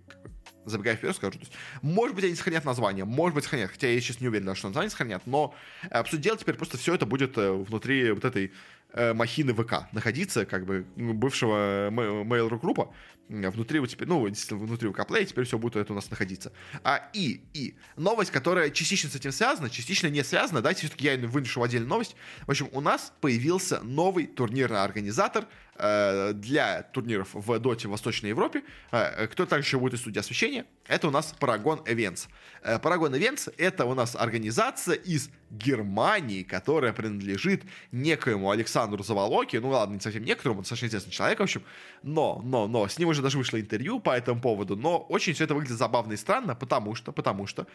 [0.65, 1.33] забегая вперед, скажу.
[1.33, 4.55] То есть, может быть, они сохранят название, может быть, сохранят, хотя я сейчас не уверен,
[4.55, 5.55] что название сохранят, но,
[5.91, 8.51] по сути дела, теперь просто все это будет внутри вот этой э,
[8.95, 12.93] махины ВК находиться, как бы ну, бывшего Mail.ru группа,
[13.29, 16.53] внутри у тебя, ну, действительно, внутри ВК Play, теперь все будет это у нас находиться.
[16.83, 21.17] А, и, и, новость, которая частично с этим связана, частично не связана, дайте все-таки я
[21.17, 22.17] выношу отдельную новость.
[22.47, 28.31] В общем, у нас появился новый турнирный организатор э, для турниров в Доте в Восточной
[28.31, 32.29] Европе, э, кто также будет из студии освещения, это у нас Paragon Events.
[32.63, 39.69] Э, Paragon Events это у нас организация из Германии, которая принадлежит некоему Александру Заволоке, ну
[39.69, 41.63] ладно, не совсем некоторому, он достаточно известный человек, в общем,
[42.03, 45.45] но, но, но, с ним уже даже вышло интервью по этому поводу, но очень все
[45.45, 47.67] это выглядит забавно и странно, потому что, потому что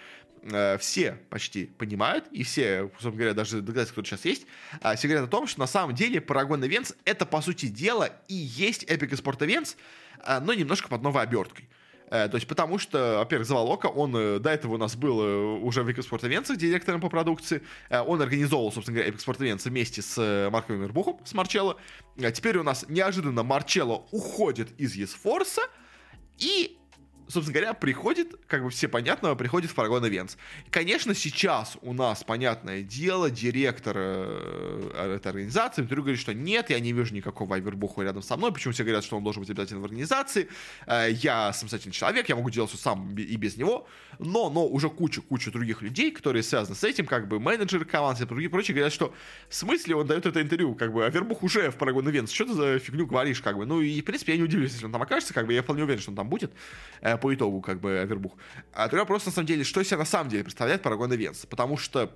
[0.41, 4.47] э, все почти понимают, и все, собственно говоря, даже доказательства, кто сейчас есть,
[4.81, 8.09] э, все говорят о том, что на самом деле Paragon Events это, по сути дела,
[8.27, 9.75] и есть Epic Sport Events,
[10.25, 11.69] э, но немножко под новой оберткой.
[12.09, 15.59] Э, то есть потому что, во-первых, Заволока, он э, до этого у нас был э,
[15.59, 17.61] уже в Экспорт Events директором по продукции.
[17.89, 21.77] Он организовывал, собственно говоря, Экспорт Events вместе с Марком Вербухом, с Марчелло.
[22.33, 25.61] Теперь у нас неожиданно Марчелло уходит из Есфорса,
[26.37, 26.76] и
[27.27, 30.37] собственно говоря, приходит, как бы все понятно, приходит в Paragon Events.
[30.69, 36.79] Конечно, сейчас у нас, понятное дело, директор э, этой организации который говорит, что нет, я
[36.79, 39.81] не вижу никакого Айвербуха рядом со мной, почему все говорят, что он должен быть обязательно
[39.81, 40.49] в организации,
[40.85, 43.87] э, я самостоятельный человек, я могу делать все сам и без него,
[44.19, 48.27] но, но уже куча-куча других людей, которые связаны с этим, как бы менеджеры команды и
[48.27, 49.13] другие прочие, говорят, что
[49.49, 52.53] в смысле он дает это интервью, как бы, Авербух уже в Paragon Events, что ты
[52.53, 55.01] за фигню говоришь, как бы, ну и, в принципе, я не удивлюсь, если он там
[55.01, 56.51] окажется, как бы, я вполне уверен, что он там будет,
[57.01, 58.33] э, по итогу, как бы, Авербух.
[58.73, 61.77] А тогда просто, на самом деле, что себя на самом деле представляет Paragon Events, потому
[61.77, 62.15] что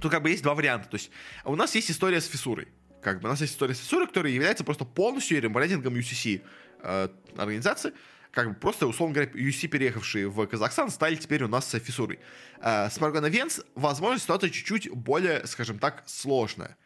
[0.00, 1.10] тут, как бы, есть два варианта, то есть
[1.44, 2.68] у нас есть история с фиссурой,
[3.02, 6.42] как бы, у нас есть история с фиссурой, которая является просто полностью ребрендингом UCC
[6.82, 7.92] э, организации,
[8.30, 12.18] как бы просто, условно говоря, UC, переехавшие в Казахстан, стали теперь у нас фиссурой.
[12.60, 16.76] Э, с Paragon Events, возможно, ситуация чуть-чуть более, скажем так, сложная.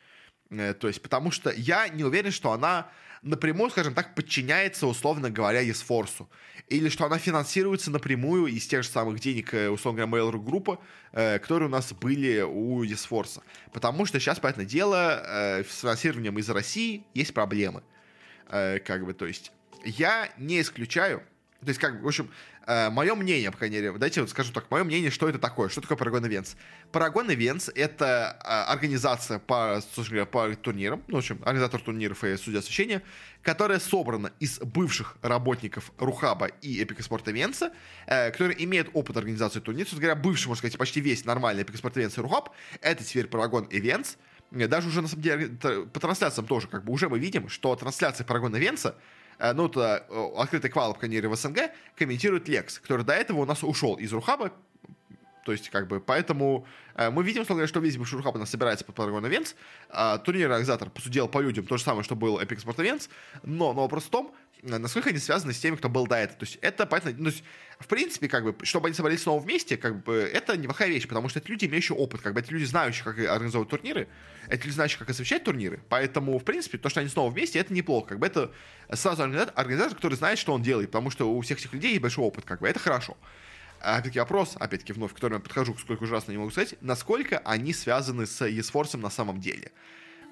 [0.51, 2.91] Э, то есть, потому что я не уверен, что она
[3.23, 6.29] напрямую, скажем так, подчиняется, условно говоря, Есфорсу.
[6.68, 10.81] Или что она финансируется напрямую из тех же самых денег, э, условно говоря, Mail.ru группа,
[11.12, 13.43] э, которые у нас были у Есфорса.
[13.73, 17.83] Потому что сейчас, понятное дело, э, с финансированием из России есть проблемы.
[18.49, 19.53] Как бы, то есть,
[19.85, 21.23] я не исключаю,
[21.61, 22.31] то есть, как, в общем,
[22.67, 25.69] э, мое мнение, по крайней мере, дайте вот скажу так, мое мнение, что это такое,
[25.69, 26.57] что такое Paragon Events.
[26.91, 32.37] Paragon Events— это э, организация по, говоря, по турнирам, ну, в общем, организатор турниров и
[32.39, 33.03] судья освещения,
[33.43, 37.71] которая собрана из бывших работников Рухаба и Epic Sport Events,
[38.07, 41.83] э, которые имеют опыт организации турниров, собственно говоря, бывший, можно сказать, почти весь нормальный Epic
[41.83, 44.17] Sport Events и Рухаб, это теперь Paragon Events,
[44.51, 45.49] даже уже, на самом деле,
[45.93, 48.95] по трансляциям тоже, как бы, уже мы видим, что трансляции Paragon Events
[49.55, 53.64] ну, то э, открытый квал, по в СНГ, комментирует Лекс, который до этого у нас
[53.64, 54.53] ушел из Рухаба,
[55.51, 59.29] то есть, как бы, поэтому э, мы видим, что, весь у нас собирается под Paragon
[59.29, 59.57] Events.
[59.89, 62.77] А, турнирный организатор, по сути дела, по людям, то же самое, что был Epic Sport
[62.77, 63.09] Events,
[63.43, 64.33] но, но вопрос в том,
[64.63, 66.39] насколько они связаны с теми, кто был до этого.
[66.39, 67.37] То есть это, понятно, ну, то
[67.81, 71.29] в принципе, как бы, чтобы они собрались снова вместе, как бы, это неплохая вещь, потому
[71.29, 74.07] что это люди, имеющие опыт, как бы, это люди, знающие, как организовывать турниры,
[74.47, 77.73] это люди, знающие, как освещать турниры, поэтому, в принципе, то, что они снова вместе, это
[77.75, 78.53] неплохо, как бы, это
[78.93, 82.03] сразу организатор, организатор который знает, что он делает, потому что у всех этих людей есть
[82.03, 83.17] большой опыт, как бы, это хорошо.
[83.81, 87.72] Опять-таки вопрос, опять-таки вновь, к которому я подхожу, сколько ужасно не могу сказать, насколько они
[87.72, 89.72] связаны с eSforce на самом деле.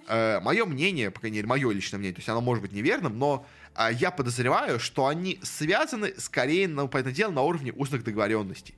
[0.09, 3.18] Э, мое мнение, по крайней мере, мое личное мнение, то есть оно может быть неверным,
[3.18, 3.46] но
[3.76, 8.74] э, я подозреваю, что они связаны скорее, ну, по этому делу, на уровне устных договоренностей.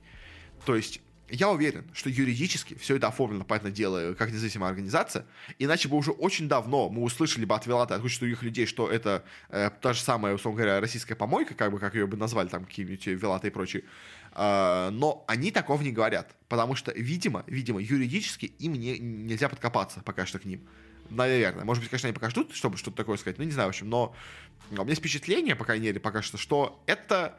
[0.65, 1.01] То есть
[1.31, 5.25] я уверен, что юридически все это оформлено, понятное дело, как независимая организация,
[5.59, 8.89] иначе бы уже очень давно мы услышали бы от Вилата, от кучи других людей, что
[8.89, 12.49] это э, та же самая, условно говоря, российская помойка, как бы, как ее бы назвали
[12.49, 13.83] там какие-нибудь Вилаты и прочие.
[14.33, 20.01] Э, но они такого не говорят, потому что, видимо, видимо, юридически им не, нельзя подкопаться
[20.03, 20.67] пока что к ним.
[21.09, 21.65] Наверное.
[21.65, 23.89] Может быть, конечно, они пока ждут, чтобы что-то такое сказать, ну, не знаю, в общем,
[23.89, 24.15] но
[24.69, 27.37] у меня есть впечатление, по крайней мере, пока что, что это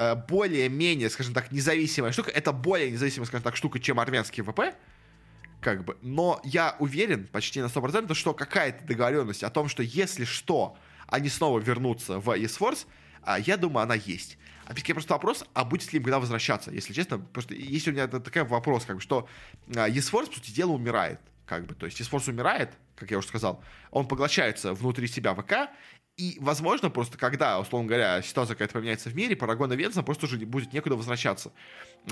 [0.00, 2.30] Э, более-менее, скажем так, независимая штука.
[2.30, 4.74] Это более независимая, скажем так, штука, чем армянский ВП.
[5.60, 5.98] Как бы.
[6.00, 11.28] Но я уверен почти на 100%, что какая-то договоренность о том, что если что, они
[11.28, 12.88] снова вернутся в eSforce, а,
[13.38, 14.38] я думаю, она есть.
[14.64, 17.18] А Опять-таки просто вопрос, а будет ли им когда возвращаться, если честно.
[17.18, 19.28] Просто есть у меня такой вопрос, как бы, что
[19.74, 21.20] а, eSforce, по сути дела, умирает.
[21.44, 25.70] Как бы, то есть eSforce умирает, как я уже сказал, он поглощается внутри себя ВК,
[26.16, 30.26] и, возможно, просто когда, условно говоря, ситуация какая-то поменяется в мире, Парагон и Венца просто
[30.26, 31.52] уже будет некуда возвращаться.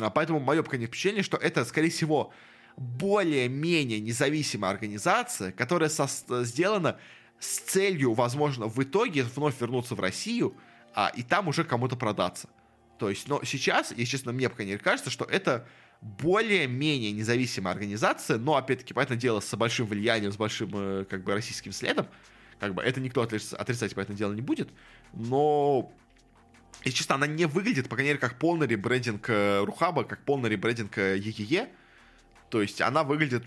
[0.00, 2.32] А, поэтому мое пока впечатление, что это, скорее всего,
[2.76, 6.08] более-менее независимая организация, которая со-
[6.44, 6.98] сделана
[7.38, 10.56] с целью, возможно, в итоге вновь вернуться в Россию,
[10.94, 12.48] а, и там уже кому-то продаться.
[12.98, 15.66] То есть, но сейчас, если честно, мне пока не кажется, что это
[16.00, 21.32] более-менее независимая организация, но, опять-таки, понятное дело, с большим влиянием, с большим, э, как бы,
[21.34, 22.06] российским следом,
[22.60, 24.70] как бы это никто отрицать, по этому делу не будет.
[25.12, 25.92] Но
[26.84, 30.48] и честно, она не выглядит, по крайней мере, как полный ребрендинг э, Рухаба, как полный
[30.50, 31.62] ребрендинг ЕЕЕ.
[31.62, 31.68] Э,
[32.50, 33.44] То есть она выглядит,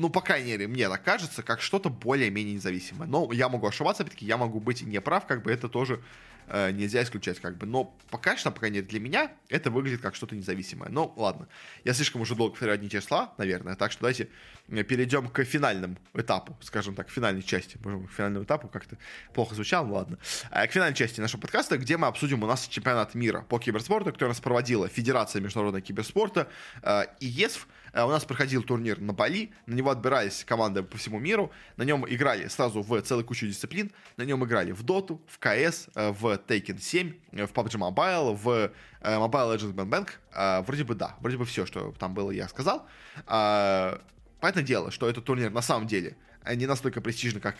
[0.00, 3.06] ну, по крайней мере, мне так кажется, как что-то более-менее независимое.
[3.08, 6.00] Но я могу ошибаться, опять-таки, я могу быть неправ, как бы это тоже
[6.48, 7.66] э, нельзя исключать, как бы.
[7.66, 10.90] Но пока что, по крайней мере, для меня это выглядит как что-то независимое.
[10.90, 11.48] Ну, ладно.
[11.84, 14.28] Я слишком уже долго повторяю одни и слова, наверное, так что давайте
[14.68, 17.76] э, перейдем к финальному этапу, скажем так, финальной части.
[17.76, 18.98] К финальному этапу как-то
[19.32, 20.18] плохо звучало, ну ладно.
[20.50, 24.12] Э, к финальной части нашего подкаста, где мы обсудим у нас чемпионат мира по киберспорту,
[24.12, 26.48] который нас проводила Федерация международного киберспорта
[26.82, 27.66] э, и ЕСФ.
[27.92, 31.82] Э, у нас проходил турнир на Бали, на него отбирались команды по всему миру, на
[31.82, 36.10] нем играли сразу в целую кучу дисциплин, на нем играли в Доту, в КС, э,
[36.10, 38.72] в Taken 7, э, в PUBG Mobile, в
[39.02, 40.62] Mobile Legends Bang Bang.
[40.64, 42.86] Вроде бы да, вроде бы все, что там было, я сказал.
[43.24, 46.16] Понятное дело, что этот турнир на самом деле–
[46.54, 47.56] не настолько престижно, как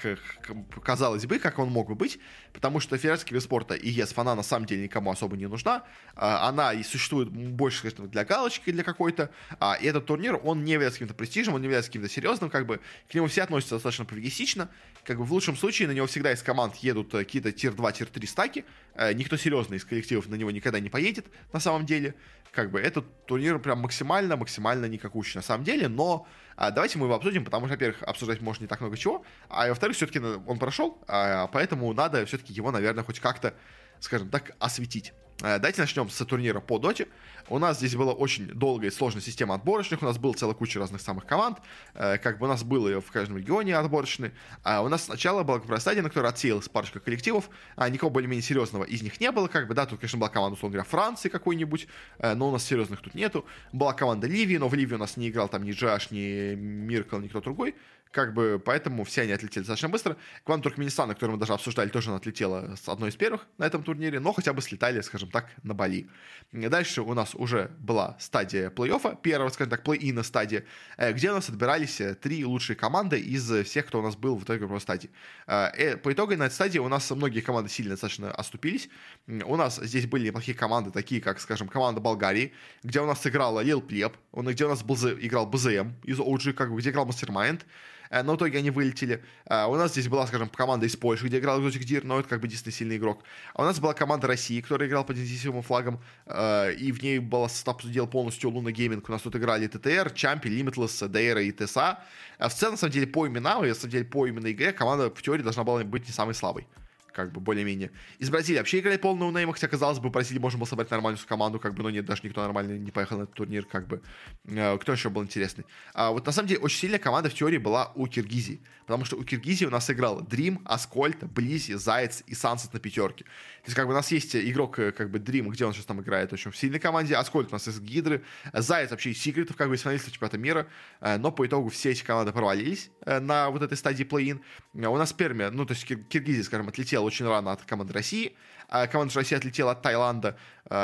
[0.82, 2.18] казалось бы, как он мог бы быть,
[2.52, 5.84] потому что федерация спорта IESF, она на самом деле никому особо не нужна.
[6.14, 9.30] А, она и существует больше, конечно, для галочки, для какой-то.
[9.58, 12.80] А, этот турнир, он не является каким-то престижем, он не является каким-то серьезным, как бы
[13.10, 14.70] к нему все относятся достаточно пофигистично.
[15.04, 18.26] Как бы в лучшем случае на него всегда из команд едут э, какие-то tier-2, tier-3
[18.26, 18.64] стаки.
[18.94, 22.14] Э, никто серьезный из коллективов на него никогда не поедет, на самом деле.
[22.52, 26.26] Как бы этот турнир прям максимально, максимально никакущий на самом деле, но
[26.56, 29.68] а давайте мы его обсудим, потому что, во-первых, обсуждать может не так много чего, а
[29.68, 33.54] во-вторых, все-таки он прошел, а, поэтому надо все-таки его, наверное, хоть как-то,
[34.00, 35.14] скажем так, осветить.
[35.42, 37.08] Э, давайте начнем с турнира по доте.
[37.50, 40.00] У нас здесь была очень долгая и сложная система отборочных.
[40.02, 41.58] У нас была целая куча разных самых команд.
[41.94, 44.32] Э, как бы у нас было в каждом регионе отборочные.
[44.62, 47.50] А у нас сначала была как стадия, на которой отсеялась парочка коллективов.
[47.74, 49.48] А никого более-менее серьезного из них не было.
[49.48, 51.88] Как бы, да, тут, конечно, была команда, условно говоря, Франции какой-нибудь,
[52.20, 53.44] э, но у нас серьезных тут нету.
[53.72, 57.18] Была команда Ливии, но в Ливии у нас не играл там ни Джаш, ни Миркл,
[57.18, 57.74] ни кто другой
[58.10, 60.16] как бы, поэтому все они отлетели достаточно быстро.
[60.44, 63.82] Команда Туркменистана, которую мы даже обсуждали, тоже она отлетела с одной из первых на этом
[63.82, 66.08] турнире, но хотя бы слетали, скажем так, на Бали.
[66.52, 70.64] Дальше у нас уже была стадия плей-оффа, первая, скажем так, плей-ина стадия,
[70.98, 74.36] э, где у нас отбирались э, три лучшие команды из всех, кто у нас был
[74.36, 75.10] в итоге в стадии.
[75.46, 78.90] Э, по итогу на этой стадии у нас многие команды сильно достаточно оступились.
[79.26, 83.60] У нас здесь были неплохие команды, такие как, скажем, команда Болгарии, где у нас сыграла
[83.60, 87.64] Lil Pleb, где у нас был, играл bzm из OG, как бы, где играл Mastermind,
[87.64, 89.22] Э, но в итоге они вылетели.
[89.46, 92.28] А, у нас здесь была, скажем, команда из Польши, где играл Exotic Deer, но это
[92.28, 93.22] как бы единственный сильный игрок.
[93.54, 97.20] А у нас была команда России, которая играла под независимым флагом, э, и в ней
[97.20, 99.08] был состав дел полностью Luna Gaming.
[99.08, 102.00] У нас тут играли TTR, Чампи, Limitless, Дейра и ТСА.
[102.38, 104.72] А в целом, на самом деле, по именам, и на самом деле, по именно игре,
[104.72, 106.66] команда в теории должна была быть не самой слабой
[107.12, 107.90] как бы более-менее.
[108.18, 111.24] Из Бразилии вообще играет полный no-name, хотя, казалось бы, в Бразилии можно было собрать нормальную
[111.26, 114.02] команду, как бы, но нет, даже никто нормально не поехал на этот турнир, как бы.
[114.46, 115.64] Э, кто еще был интересный?
[115.94, 119.16] А вот на самом деле очень сильная команда в теории была у Киргизии, потому что
[119.16, 123.24] у Киргизии у нас играл Dream, Аскольд, Blizzy, Заяц и Sunset на пятерке.
[123.24, 125.86] То есть, как бы, у нас есть игрок, э, как бы, Dream, где он сейчас
[125.86, 129.20] там играет, в общем, в сильной команде, Аскольд у нас из Гидры, Заяц вообще из
[129.20, 130.66] Секретов, как бы, из финалистов чемпионата мира,
[131.00, 134.40] э, но по итогу все эти команды провалились на вот этой стадии play-in.
[134.74, 138.34] У нас Пермия, ну, то есть Киргизия, скажем, отлетела отлетела очень рано от команды России.
[138.68, 140.36] А команда России отлетела от Таиланда.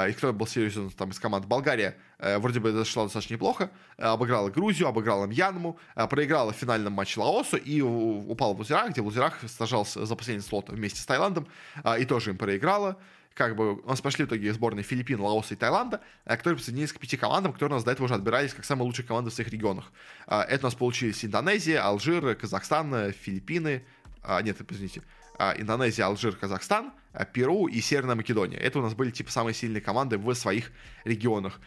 [0.09, 3.71] И кто был серьезен там из команд Болгария, вроде бы зашла достаточно неплохо.
[3.97, 9.05] Обыграла Грузию, обыграла Мьянму, проиграла в финальном матче Лаосу и упала в Лузерах, где в
[9.05, 11.47] Лузерах сажался за последний слот вместе с Таиландом
[11.99, 12.97] и тоже им проиграла
[13.35, 16.99] как бы у нас пошли в итоге сборные Филиппин, Лаоса и Таиланда, которые присоединились к
[16.99, 19.51] пяти командам, которые у нас до этого уже отбирались как самые лучшие команды в своих
[19.51, 19.93] регионах.
[20.27, 23.85] Это у нас получились Индонезия, Алжир, Казахстан, Филиппины,
[24.43, 25.03] нет, извините,
[25.39, 26.93] Индонезия, Алжир, Казахстан,
[27.33, 28.59] Перу и Северная Македония.
[28.59, 30.71] Это у нас были, типа, самые сильные команды в своих
[31.05, 31.61] регионах.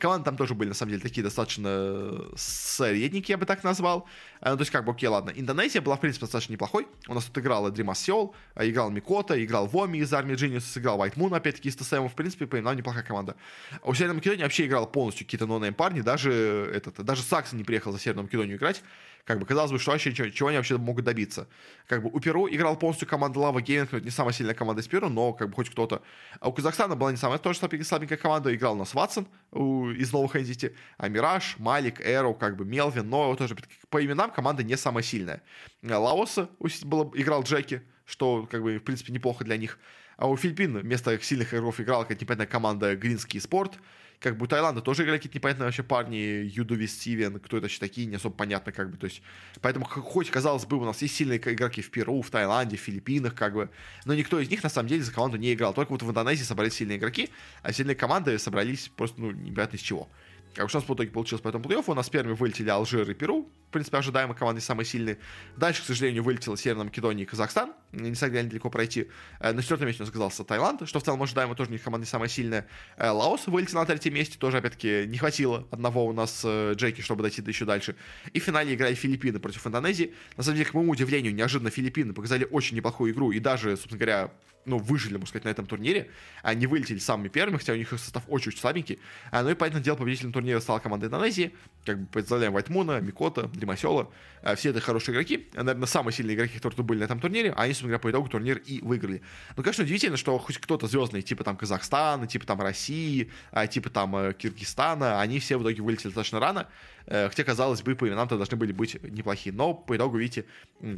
[0.00, 4.08] Команды там тоже были, на самом деле, такие достаточно средники, я бы так назвал.
[4.40, 5.30] Ну, то есть, как бы, окей, ладно.
[5.34, 6.86] Индонезия была, в принципе, достаточно неплохой.
[7.06, 11.16] У нас тут играла Дримас Сеул, играл Микота, играл Воми из армии Genius, сыграл White
[11.16, 12.08] Moon, опять-таки, из ТСМ.
[12.08, 13.36] В принципе, по именам неплохая команда.
[13.82, 17.64] А у Северной Македонии вообще играл полностью какие-то нонейм парни, даже, этот, даже Саксон не
[17.64, 18.82] приехал за Северную Македонию играть.
[19.24, 21.48] Как бы казалось бы, что вообще чего, чего они вообще могут добиться.
[21.86, 24.88] Как бы у Перу играл полностью команда Лава Гейминг, это не самая сильная команда из
[24.88, 26.02] Перу, но как бы хоть кто-то.
[26.40, 30.36] А у Казахстана была не самая тоже слабенькая команда, играл у нас Ватсон из новых
[30.36, 33.56] Entity, а Мираж, Малик, Эро, как бы Мелвин, но тоже
[33.88, 35.42] по именам команда не самая сильная.
[35.82, 36.50] Лаоса
[36.82, 39.78] было, играл Джеки, что как бы в принципе неплохо для них.
[40.16, 43.78] А у Филиппин вместо сильных игроков играла какая-то непонятная команда Гринский Спорт.
[44.24, 47.78] Как бы у Таиланда тоже играли какие-то непонятные вообще парни, Юдови Стивен, кто это вообще
[47.78, 49.20] такие, не особо понятно, как бы, то есть,
[49.60, 53.34] поэтому, хоть, казалось бы, у нас есть сильные игроки в Перу, в Таиланде, в Филиппинах,
[53.34, 53.68] как бы,
[54.06, 56.42] но никто из них, на самом деле, за команду не играл, только вот в Индонезии
[56.42, 57.28] собрались сильные игроки,
[57.60, 60.08] а сильные команды собрались просто, ну, непонятно из чего.
[60.54, 63.12] Как у нас в итоге получилось по этому плей У нас первыми вылетели Алжир и
[63.14, 63.46] Перу.
[63.74, 65.18] Принципе, ожидаемо команды самые сильные.
[65.56, 67.72] Дальше, к сожалению, вылетела Северная Македония и Казахстан.
[67.90, 69.08] Не смогли они далеко пройти.
[69.40, 72.06] Э, на четвертом месте у нас оказался Таиланд, что в целом ожидаемо тоже них команда
[72.06, 72.68] самая сильная.
[72.96, 74.38] Э, Лаос вылетел на третьем месте.
[74.38, 77.96] Тоже, опять-таки, не хватило одного у нас э, Джеки, чтобы дойти до еще дальше.
[78.32, 80.14] И в финале играли Филиппины против Индонезии.
[80.36, 83.32] На самом деле, к моему удивлению, неожиданно Филиппины показали очень неплохую игру.
[83.32, 84.30] И даже, собственно говоря,
[84.66, 86.10] ну, выжили, можно сказать, на этом турнире.
[86.42, 88.98] Они вылетели самыми первыми, хотя у них состав очень-очень слабенький.
[89.32, 91.54] Ну и, понятное дело, победителем турнира стала команда Индонезии.
[91.84, 94.10] Как бы представляем Вайтмуна, Микота, Димасела.
[94.42, 95.48] А, все это хорошие игроки.
[95.54, 97.52] Наверное, самые сильные игроки, которые тут были на этом турнире.
[97.56, 99.22] А они, собственно говоря, по итогу турнир и выиграли.
[99.56, 103.90] Ну, конечно, удивительно, что хоть кто-то звездный, типа там Казахстана, типа там России, а, типа
[103.90, 106.68] там э, Киргизстана, они все в итоге вылетели достаточно рано.
[107.06, 109.54] Э, хотя, казалось бы, по именам-то должны были быть неплохие.
[109.54, 110.44] Но по итогу, видите,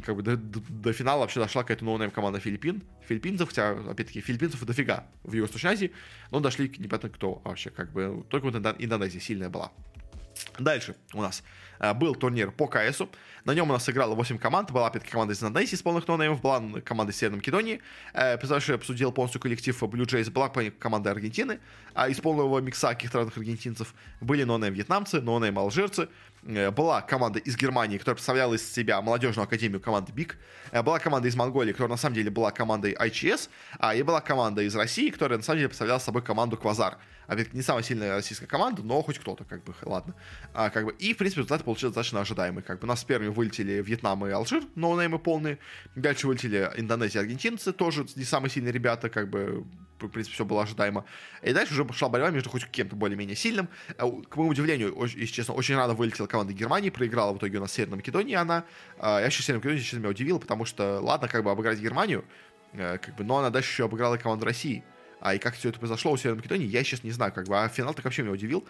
[0.05, 2.83] как бы до, до, до финала вообще дошла какая-то новая команда Филиппин.
[3.07, 5.91] Филиппинцев, хотя, опять-таки, филиппинцев дофига в Юго-Восточной Азии,
[6.31, 9.71] но дошли непонятно кто вообще, как бы, только вот Индонезия сильная была.
[10.59, 11.43] Дальше у нас
[11.95, 13.09] был турнир по КСу.
[13.47, 14.71] На нем у нас сыграло 8 команд.
[14.71, 17.79] Была опять команда из Индонезии с полных ноунеймов, была команда из Северной Македонии.
[18.13, 21.61] Э, представляющая из себя полностью коллектив Blue Jays, была команда Аргентины.
[21.93, 26.09] А из полного микса каких-то разных аргентинцев были no-name вьетнамцы, no-name алжирцы.
[26.43, 30.37] Э, была команда из Германии, которая представляла из себя молодежную академию команды BIG.
[30.83, 33.47] Была команда из Монголии, которая на самом деле была командой IHC.
[33.79, 36.97] А и была команда из России, которая на самом деле представляла собой команду Квазар
[37.27, 40.15] опять не самая сильная российская команда, но хоть кто-то, как бы, ладно.
[40.53, 42.63] А, как бы, и, в принципе, результат получился достаточно ожидаемый.
[42.63, 45.59] Как бы, у нас первыми вылетели Вьетнам и Алжир, ноунеймы полные.
[45.95, 49.65] Дальше вылетели Индонезия и аргентинцы, тоже не самые сильные ребята, как бы,
[49.99, 51.03] в принципе, все было ожидаемо.
[51.43, 53.67] И дальше уже пошла борьба между хоть кем-то более-менее сильным.
[53.97, 57.57] А, к моему удивлению, очень, если честно, очень рано вылетела команда Германии, проиграла в итоге
[57.57, 58.63] у нас Северная Македония, она...
[58.97, 62.23] А, я еще Северная Македония, честно, меня удивила, потому что, ладно, как бы обыграть Германию,
[62.71, 64.85] э, как бы, но она дальше еще обыграла команду России.
[65.19, 67.61] А и как все это произошло у Северной Македонии, я сейчас не знаю, как бы,
[67.61, 68.65] а финал так вообще меня удивил.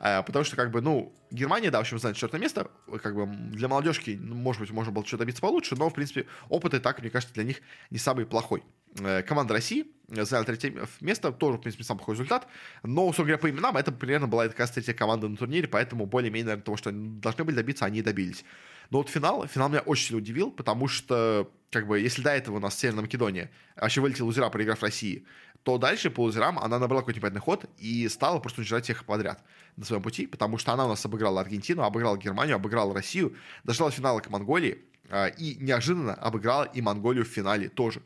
[0.00, 2.70] А, потому что, как бы, ну, Германия, да, в общем, заняла четвертое место.
[3.02, 6.26] Как бы для молодежки, ну, может быть, можно было что-то добиться получше, но, в принципе,
[6.48, 8.62] опыт и так, мне кажется, для них не самый плохой.
[8.98, 12.46] Э, команда России заняла третье место, тоже, в принципе, самый плохой результат.
[12.82, 16.06] Но, собственно говоря, по именам, это примерно была как раз третья команда на турнире, поэтому
[16.06, 18.44] более-менее, наверное, того, что они должны были добиться, они и добились.
[18.90, 22.56] Но вот финал, финал меня очень сильно удивил, потому что, как бы, если до этого
[22.56, 25.24] у нас Северная Македония вообще вылетела лузера, проиграв России,
[25.62, 29.42] то дальше по лузерам она набрала какой-то непонятный ход и стала просто уничтожать всех подряд
[29.76, 33.88] на своем пути, потому что она у нас обыграла Аргентину, обыграла Германию, обыграла Россию, дошла
[33.88, 38.02] до финала к Монголии а, и неожиданно обыграла и Монголию в финале тоже.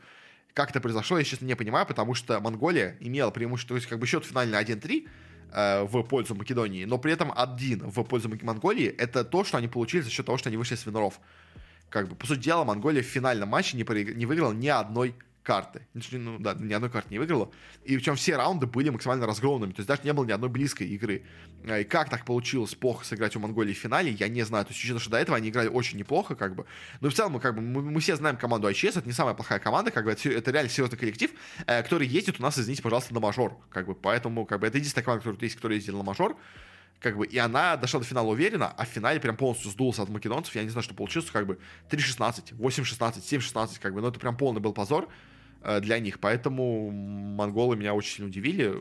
[0.52, 3.98] Как это произошло, я, честно, не понимаю, потому что Монголия имела преимущество, то есть как
[3.98, 5.08] бы счет финальный 1-3,
[5.52, 9.68] э, в пользу Македонии, но при этом один в пользу Монголии, это то, что они
[9.68, 11.20] получили за счет того, что они вышли с Виноров.
[11.88, 14.14] Как бы, по сути дела, Монголия в финальном матче не, проиг...
[14.16, 15.14] не выиграла ни одной
[15.46, 15.86] карты.
[16.10, 17.50] Ну, да, ни одной карты не выиграла.
[17.84, 19.70] И причем все раунды были максимально разгромными.
[19.70, 21.22] То есть даже не было ни одной близкой игры.
[21.68, 24.64] А, и как так получилось плохо сыграть у Монголии в финале, я не знаю.
[24.64, 26.66] То есть, учитывая, что до этого они играли очень неплохо, как бы.
[27.00, 29.60] Но в целом, как бы, мы, мы все знаем команду ICS, это не самая плохая
[29.60, 31.30] команда, как бы, это, это реально серьезный коллектив,
[31.66, 33.56] э, который ездит у нас, извините, пожалуйста, на мажор.
[33.70, 36.36] Как бы, поэтому, как бы, это единственная команда, которая есть, которая ездила на мажор
[37.00, 40.08] как бы, и она дошла до финала уверенно, а в финале прям полностью сдулся от
[40.08, 41.58] македонцев, я не знаю, что получилось, как бы
[41.90, 45.08] 3-16, 8-16, 7-16, как бы, ну это прям полный был позор,
[45.80, 48.74] для них, поэтому монголы меня очень сильно удивили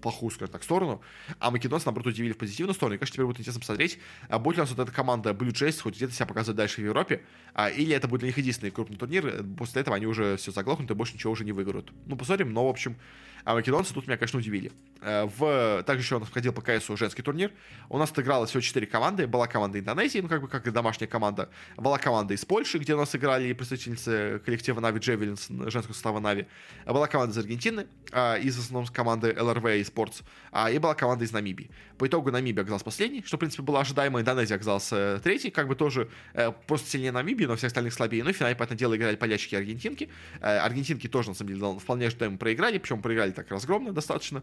[0.00, 1.00] плохую, скажем так, сторону,
[1.38, 2.96] а македонцы, наоборот, удивили в позитивную сторону.
[2.96, 5.52] И, конечно, теперь будет интересно посмотреть, а будет ли у нас вот эта команда Blue
[5.52, 7.22] Jays хоть где-то себя показывать дальше в Европе,
[7.54, 10.90] а, или это будет для них единственный крупный турнир, после этого они уже все заглохнут
[10.90, 11.92] и больше ничего уже не выиграют.
[12.06, 12.96] Ну, посмотрим, но, в общем,
[13.44, 14.72] а македонцы тут меня, конечно, удивили.
[15.00, 15.82] Э, в...
[15.84, 17.52] Также еще у нас входил по КСу женский турнир.
[17.88, 19.26] У нас отыграло всего 4 команды.
[19.26, 21.48] Была команда Индонезии, ну, как бы, как и домашняя команда.
[21.76, 26.46] Была команда из Польши, где у нас играли представительницы коллектива Нави Джевелинс, женского состава Нави.
[26.86, 30.22] Была команда из Аргентины, а, из основном команды ЛРВ и Спортс.
[30.70, 31.70] И была команда из Намибии.
[31.98, 34.20] По итогу Намибия оказалась последней, что, в принципе, было ожидаемо.
[34.20, 38.24] Индонезия оказалась э, третий, как бы тоже э, просто сильнее Намибии, но всех остальных слабее.
[38.24, 40.08] Ну и в финале, понятное дело, играли полячки и аргентинки.
[40.40, 44.42] Аргентинки тоже, на самом деле, вполне ожидаемо проиграли, причем проиграли так разгромно достаточно.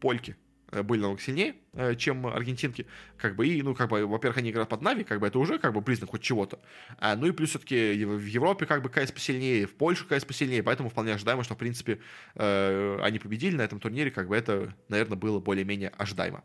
[0.00, 0.36] Польки
[0.70, 4.50] э, были намного сильнее, э, чем аргентинки, как бы, и, ну, как бы, во-первых, они
[4.50, 6.60] играют под Нави, как бы, это уже, как бы, признак хоть чего-то,
[6.98, 10.62] а, ну, и плюс все-таки в Европе, как бы, КС посильнее, в Польше КС посильнее,
[10.62, 12.00] поэтому вполне ожидаемо, что, в принципе,
[12.34, 16.44] э, они победили на этом турнире, как бы, это, наверное, было более-менее ожидаемо.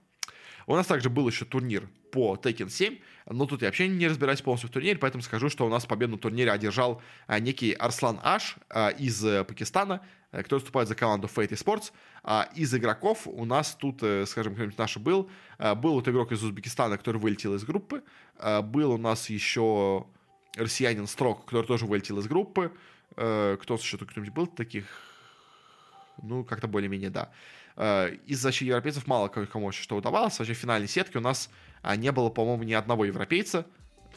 [0.70, 4.42] У нас также был еще турнир по Tekken 7, но тут я вообще не разбираюсь
[4.42, 8.20] полностью в турнире, поэтому скажу, что у нас победу на турнире одержал а, некий Арслан
[8.22, 10.02] Аш а, из э, Пакистана,
[10.32, 11.92] э, который выступает за команду Fate Sports.
[12.24, 16.44] А, из игроков у нас тут, э, скажем, кто-нибудь наш был, был вот игрок из
[16.44, 18.04] Узбекистана, который вылетел из группы,
[18.64, 20.06] был у нас еще
[20.56, 22.72] россиянин Строк, который тоже вылетел из группы,
[23.12, 24.86] кто еще кто-нибудь был таких,
[26.22, 27.32] ну, как-то более-менее, да.
[27.80, 30.38] Э, из вообще европейцев мало кому вообще что удавалось.
[30.38, 31.50] Вообще в финальной сетке у нас
[31.82, 33.66] а, не было, по-моему, ни одного европейца.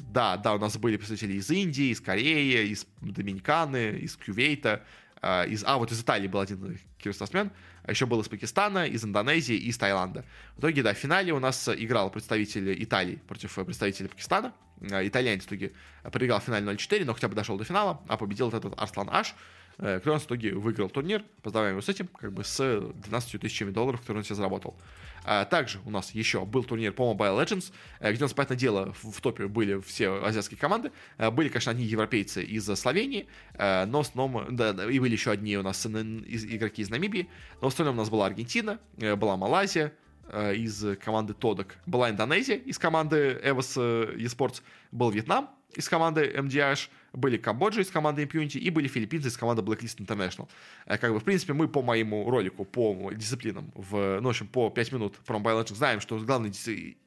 [0.00, 4.82] Да, да, у нас были представители из Индии, из Кореи, из Доминиканы, из Кювейта, э,
[5.22, 5.64] из...
[5.64, 7.50] А, вот из Италии был один киберспортсмен,
[7.84, 10.24] а еще был из Пакистана, из Индонезии и из Таиланда.
[10.56, 14.52] В итоге, да, в финале у нас играл представитель Италии против представителя Пакистана.
[14.80, 15.72] Итальянец в итоге
[16.10, 19.34] проиграл финале 0-4, но хотя бы дошел до финала, а победил этот Арслан Аш,
[19.78, 21.24] Э, нас в итоге выиграл турнир.
[21.42, 24.76] Поздравляем его с этим, как бы с 12 тысячами долларов, которые он себе заработал.
[25.24, 28.56] А также у нас еще был турнир по Mobile Legends, э, где у нас, понятное
[28.56, 30.92] дело, в, топе были все азиатские команды.
[31.18, 33.26] Э, были, конечно, одни европейцы из Словении,
[33.58, 37.28] но в основном, да, и были еще одни у нас игроки из Намибии,
[37.60, 39.92] но в остальном у нас была Аргентина, была Малайзия,
[40.32, 41.76] из команды Тодок.
[41.84, 44.62] Была Индонезия из команды EVOS eSports.
[44.90, 49.62] Был Вьетнам из команды MDH были Камбоджа из команды Impunity и были филиппинцы из команды
[49.62, 50.48] Blacklist International.
[50.86, 54.46] Э, как бы, в принципе, мы по моему ролику, по дисциплинам, в, ну, в общем,
[54.46, 56.52] по 5 минут про Mobile Legends знаем, что главные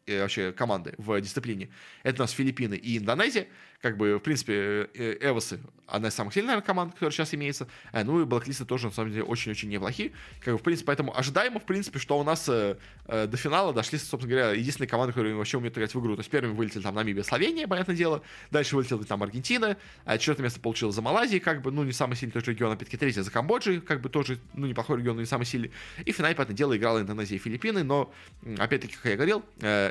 [0.06, 1.70] э, вообще команды в дисциплине
[2.04, 3.48] это у нас Филиппины и Индонезия.
[3.82, 7.68] Как бы, в принципе, э, Эвосы одна из самых сильных, наверное, команд, которая сейчас имеется.
[7.94, 10.12] Ну и Блэклисты тоже, на самом деле, очень-очень неплохие.
[10.44, 14.00] Как бы, в принципе, поэтому ожидаемо, в принципе, что у нас э, до финала дошли,
[14.00, 16.16] собственно говоря, единственные команды, которые вообще умеют играть в игру.
[16.16, 18.24] То есть первыми вылетели там Намибия, Словения, понятное дело.
[18.50, 19.78] Дальше вылетел там Аргентина.
[20.06, 22.98] А четвертое место получил за Малайзией, как бы, ну, не самый сильный тоже регион, опять-таки,
[22.98, 25.72] третье за Камбоджей, как бы тоже, ну, неплохой регион, но не самый сильный.
[26.04, 28.12] И в финале, понятное дело, играла Индонезия и Филиппины, но,
[28.58, 29.46] опять-таки, как я говорил,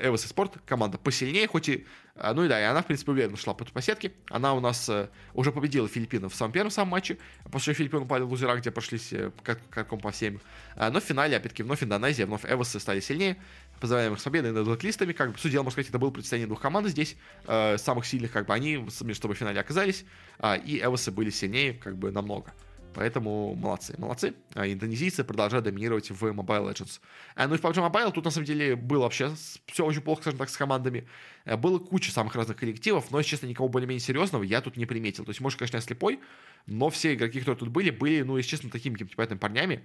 [0.04, 1.86] Эвос и Спорт, команда посильнее, хоть и
[2.16, 4.12] а, ну и да, и она, в принципе, уверенно шла по, по сетке.
[4.30, 7.18] Она у нас э, уже победила Филиппинов в самом первом самом матче.
[7.50, 10.40] После чего Филиппины упали в лузера, где прошлись э, как, каком по всем.
[10.76, 13.36] А, но в финале, опять-таки, вновь Индонезия, вновь Эвосы стали сильнее.
[13.80, 15.12] Поздравляем их с победой над блэклистами.
[15.12, 17.16] Как бы, судья, можно сказать, это было представление двух команд здесь.
[17.48, 20.04] Э, самых сильных, как бы, они между собой в финале оказались.
[20.38, 22.54] А, и Эвосы были сильнее, как бы, намного.
[22.94, 24.34] Поэтому молодцы, молодцы.
[24.54, 27.00] А индонезийцы продолжают доминировать в Mobile Legends.
[27.34, 29.32] А, ну и в PUBG Mobile тут на самом деле было вообще
[29.66, 31.06] все очень плохо, скажем так, с командами.
[31.44, 35.24] Э, было куча самых разных коллективов, но, честно, никого более-менее серьезного я тут не приметил.
[35.24, 36.20] То есть, может, конечно, я слепой,
[36.66, 39.84] но все игроки, которые тут были, были, ну, если честно, такими какими-то понятными парнями,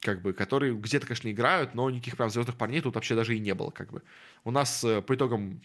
[0.00, 3.40] как бы, которые где-то, конечно, играют, но никаких прям звездных парней тут вообще даже и
[3.40, 4.02] не было, как бы.
[4.44, 5.60] У нас э, по итогам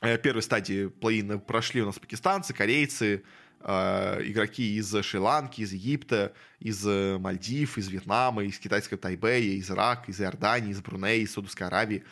[0.00, 3.24] э, первой стадии плей прошли у нас пакистанцы, корейцы,
[3.64, 10.10] игроки из Шри-Ланки, из Египта, из э, Мальдив, из Вьетнама, из китайского Тайбэя, из Ирака,
[10.10, 12.04] из Иордании, из Брунеи, из Саудовской Аравии.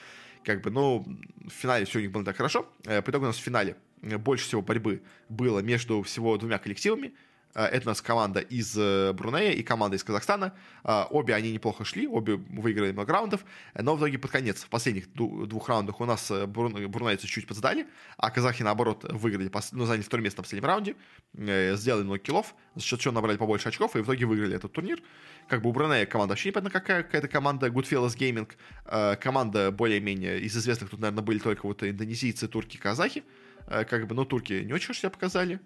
[0.44, 1.06] Как бы, ну,
[1.46, 2.66] в финале все у них было так хорошо.
[2.84, 6.58] Э, по итогу у нас в финале э, больше всего борьбы было между всего двумя
[6.58, 7.12] коллективами.
[7.54, 10.54] Э, это у нас команда из э, Брунея и команда из Казахстана.
[10.84, 14.68] Э, обе они неплохо шли, обе выиграли много раундов, но в итоге под конец, в
[14.68, 20.24] последних двух раундах у нас брунейцы чуть подсдали, а казахи, наоборот, выиграли, ну, заняли второе
[20.24, 20.96] место в последнем раунде,
[21.34, 25.02] сделали много киллов, за счет чего набрали побольше очков и в итоге выиграли этот турнир.
[25.48, 30.56] Как бы у Брунея команда вообще непонятно какая, какая-то команда Goodfellas Gaming, команда более-менее из
[30.56, 33.24] известных тут, наверное, были только вот индонезийцы, турки, казахи,
[33.66, 35.60] как бы, ну, турки не очень себя показали,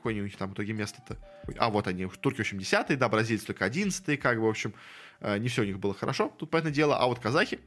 [0.00, 1.18] какое у них там в итоге место-то?
[1.58, 4.74] А, вот они, турки, в общем, 10 да, бразильцы только 11 как бы, в общем,
[5.20, 7.60] э, не все у них было хорошо, тут, понятное дело, а вот казахи,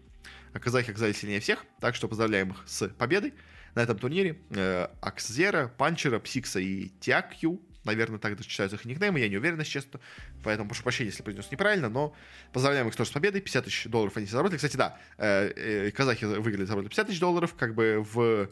[0.53, 3.33] а казахи оказались сильнее всех, так что поздравляем их с победой
[3.75, 4.39] на этом турнире.
[4.49, 9.73] Э, Аксзера, Панчера, Псикса и Тиакью, Наверное, так читаются их никнеймы, я не уверен, если
[9.73, 9.99] честно.
[10.43, 12.15] Поэтому прошу прощения, если произнес неправильно, но
[12.53, 13.41] поздравляем их тоже с победой.
[13.41, 14.57] 50 тысяч долларов они заработали.
[14.57, 18.47] Кстати, да, э, э, казахи выиграли, заработали 50 тысяч долларов, как бы в э,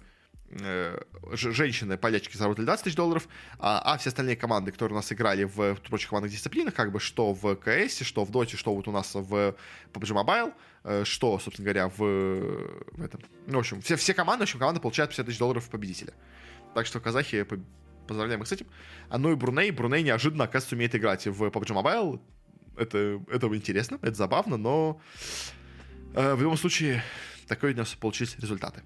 [1.33, 3.27] женщины, полячки заработали 20 тысяч долларов,
[3.59, 6.99] а, а все остальные команды, которые у нас играли в, прочих командных дисциплинах, как бы
[6.99, 9.55] что в КС, что в Доте, что вот у нас в
[9.93, 10.53] PUBG Mobile,
[10.83, 13.21] э, что, собственно говоря, в, в этом.
[13.47, 16.13] Ну, в общем, все, все команды, в общем, команда получает 50 тысяч долларов победителя.
[16.73, 17.45] Так что казахи,
[18.07, 18.67] поздравляем их с этим.
[19.09, 22.19] А ну и Бруней, Бруней неожиданно, оказывается, умеет играть в PUBG Mobile.
[22.77, 25.01] Это, это интересно, это забавно, но
[26.13, 27.03] э, в любом случае
[27.51, 28.81] такой у нас получились результаты.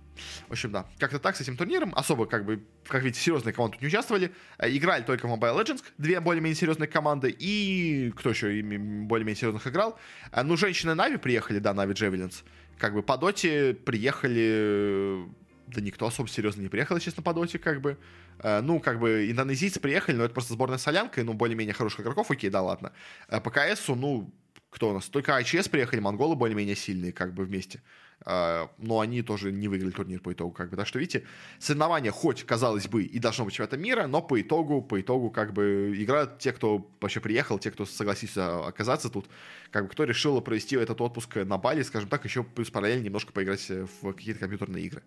[0.47, 1.93] В общем, да, как-то так с этим турниром.
[1.95, 4.31] Особо, как бы, как видите, серьезные команды тут не участвовали.
[4.57, 7.29] Э, играли только в Mobile Legends, две более-менее серьезные команды.
[7.29, 9.99] И кто еще ими более-менее серьезных играл?
[10.31, 12.43] Э, ну, женщины Нави приехали, да, Нави Джевелинс.
[12.79, 15.25] Как бы по доте приехали...
[15.67, 17.99] Да никто особо серьезно не приехал, честно, по доте, как бы.
[18.39, 22.31] Э, ну, как бы, индонезийцы приехали, но это просто сборная солянка, ну, более-менее хороших игроков,
[22.31, 22.93] окей, да, ладно.
[23.29, 24.33] По КСу, ну,
[24.71, 25.05] кто у нас?
[25.05, 27.81] Только АЧС приехали, монголы более-менее сильные, как бы, вместе.
[28.21, 31.25] А, но они тоже не выиграли турнир по итогу, как бы, так что, видите,
[31.59, 35.53] соревнования хоть, казалось бы, и должно быть чемпионата мира, но по итогу, по итогу, как
[35.53, 39.27] бы, играют те, кто вообще приехал, те, кто согласился оказаться тут,
[39.69, 43.31] как бы, кто решил провести этот отпуск на Бали, скажем так, еще плюс параллельно немножко
[43.31, 45.03] поиграть в какие-то компьютерные игры.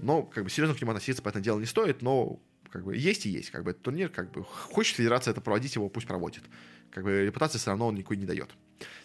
[0.00, 2.38] Но, как бы, серьезно к нему относиться по этому делу не стоит, но,
[2.70, 5.76] как бы, есть и есть, как бы, этот турнир, как бы, хочет федерация это проводить,
[5.76, 6.42] его пусть проводит.
[6.90, 8.54] Как бы, репутации все равно он никакой не дает.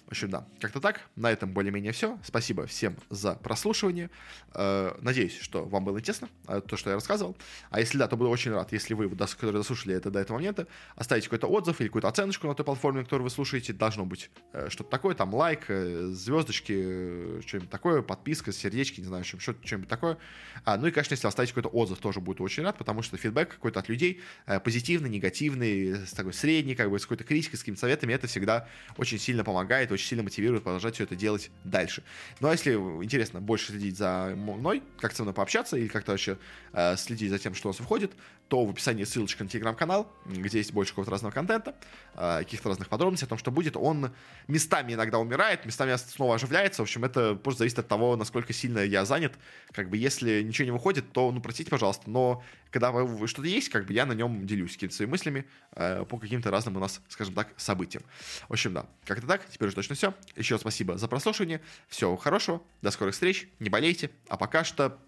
[0.05, 1.09] В общем, да, как-то так.
[1.15, 2.19] На этом более-менее все.
[2.21, 4.09] Спасибо всем за прослушивание.
[4.53, 7.37] Э, надеюсь, что вам было интересно э, то, что я рассказывал.
[7.69, 10.67] А если да, то буду очень рад, если вы, которые дослушали это до этого момента,
[10.97, 13.71] оставите какой-то отзыв или какую-то оценочку на той платформе, на которой вы слушаете.
[13.71, 19.87] Должно быть э, что-то такое, там лайк, звездочки, что-нибудь такое, подписка, сердечки, не знаю, что-нибудь
[19.87, 20.17] такое.
[20.65, 23.51] А, ну и, конечно, если оставите какой-то отзыв, тоже буду очень рад, потому что фидбэк
[23.51, 24.19] какой-то от людей,
[24.65, 28.67] позитивный, негативный, такой средний, как бы с какой-то критикой, какими-то советами, это всегда
[28.97, 32.03] очень сильно помогает, очень сильно мотивирует продолжать все это делать дальше.
[32.39, 36.37] Ну а если интересно больше следить за мной, как со мной пообщаться или как-то вообще
[36.73, 38.11] э, следить за тем, что у нас выходит,
[38.51, 41.73] то в описании ссылочка на телеграм-канал, где есть больше какого-то разного контента,
[42.15, 43.77] э, каких-то разных подробностей о том, что будет.
[43.77, 44.11] Он
[44.49, 46.81] местами иногда умирает, местами снова оживляется.
[46.81, 49.35] В общем, это просто зависит от того, насколько сильно я занят.
[49.71, 52.91] Как бы если ничего не выходит, то, ну, простите, пожалуйста, но когда
[53.25, 55.45] что-то есть, как бы я на нем делюсь какими-то своими мыслями
[55.77, 58.03] э, по каким-то разным у нас, скажем так, событиям.
[58.49, 60.13] В общем, да, как-то так, теперь уже точно все.
[60.35, 64.99] Еще спасибо за прослушивание, всего хорошего, до скорых встреч, не болейте, а пока что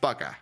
[0.00, 0.36] пока.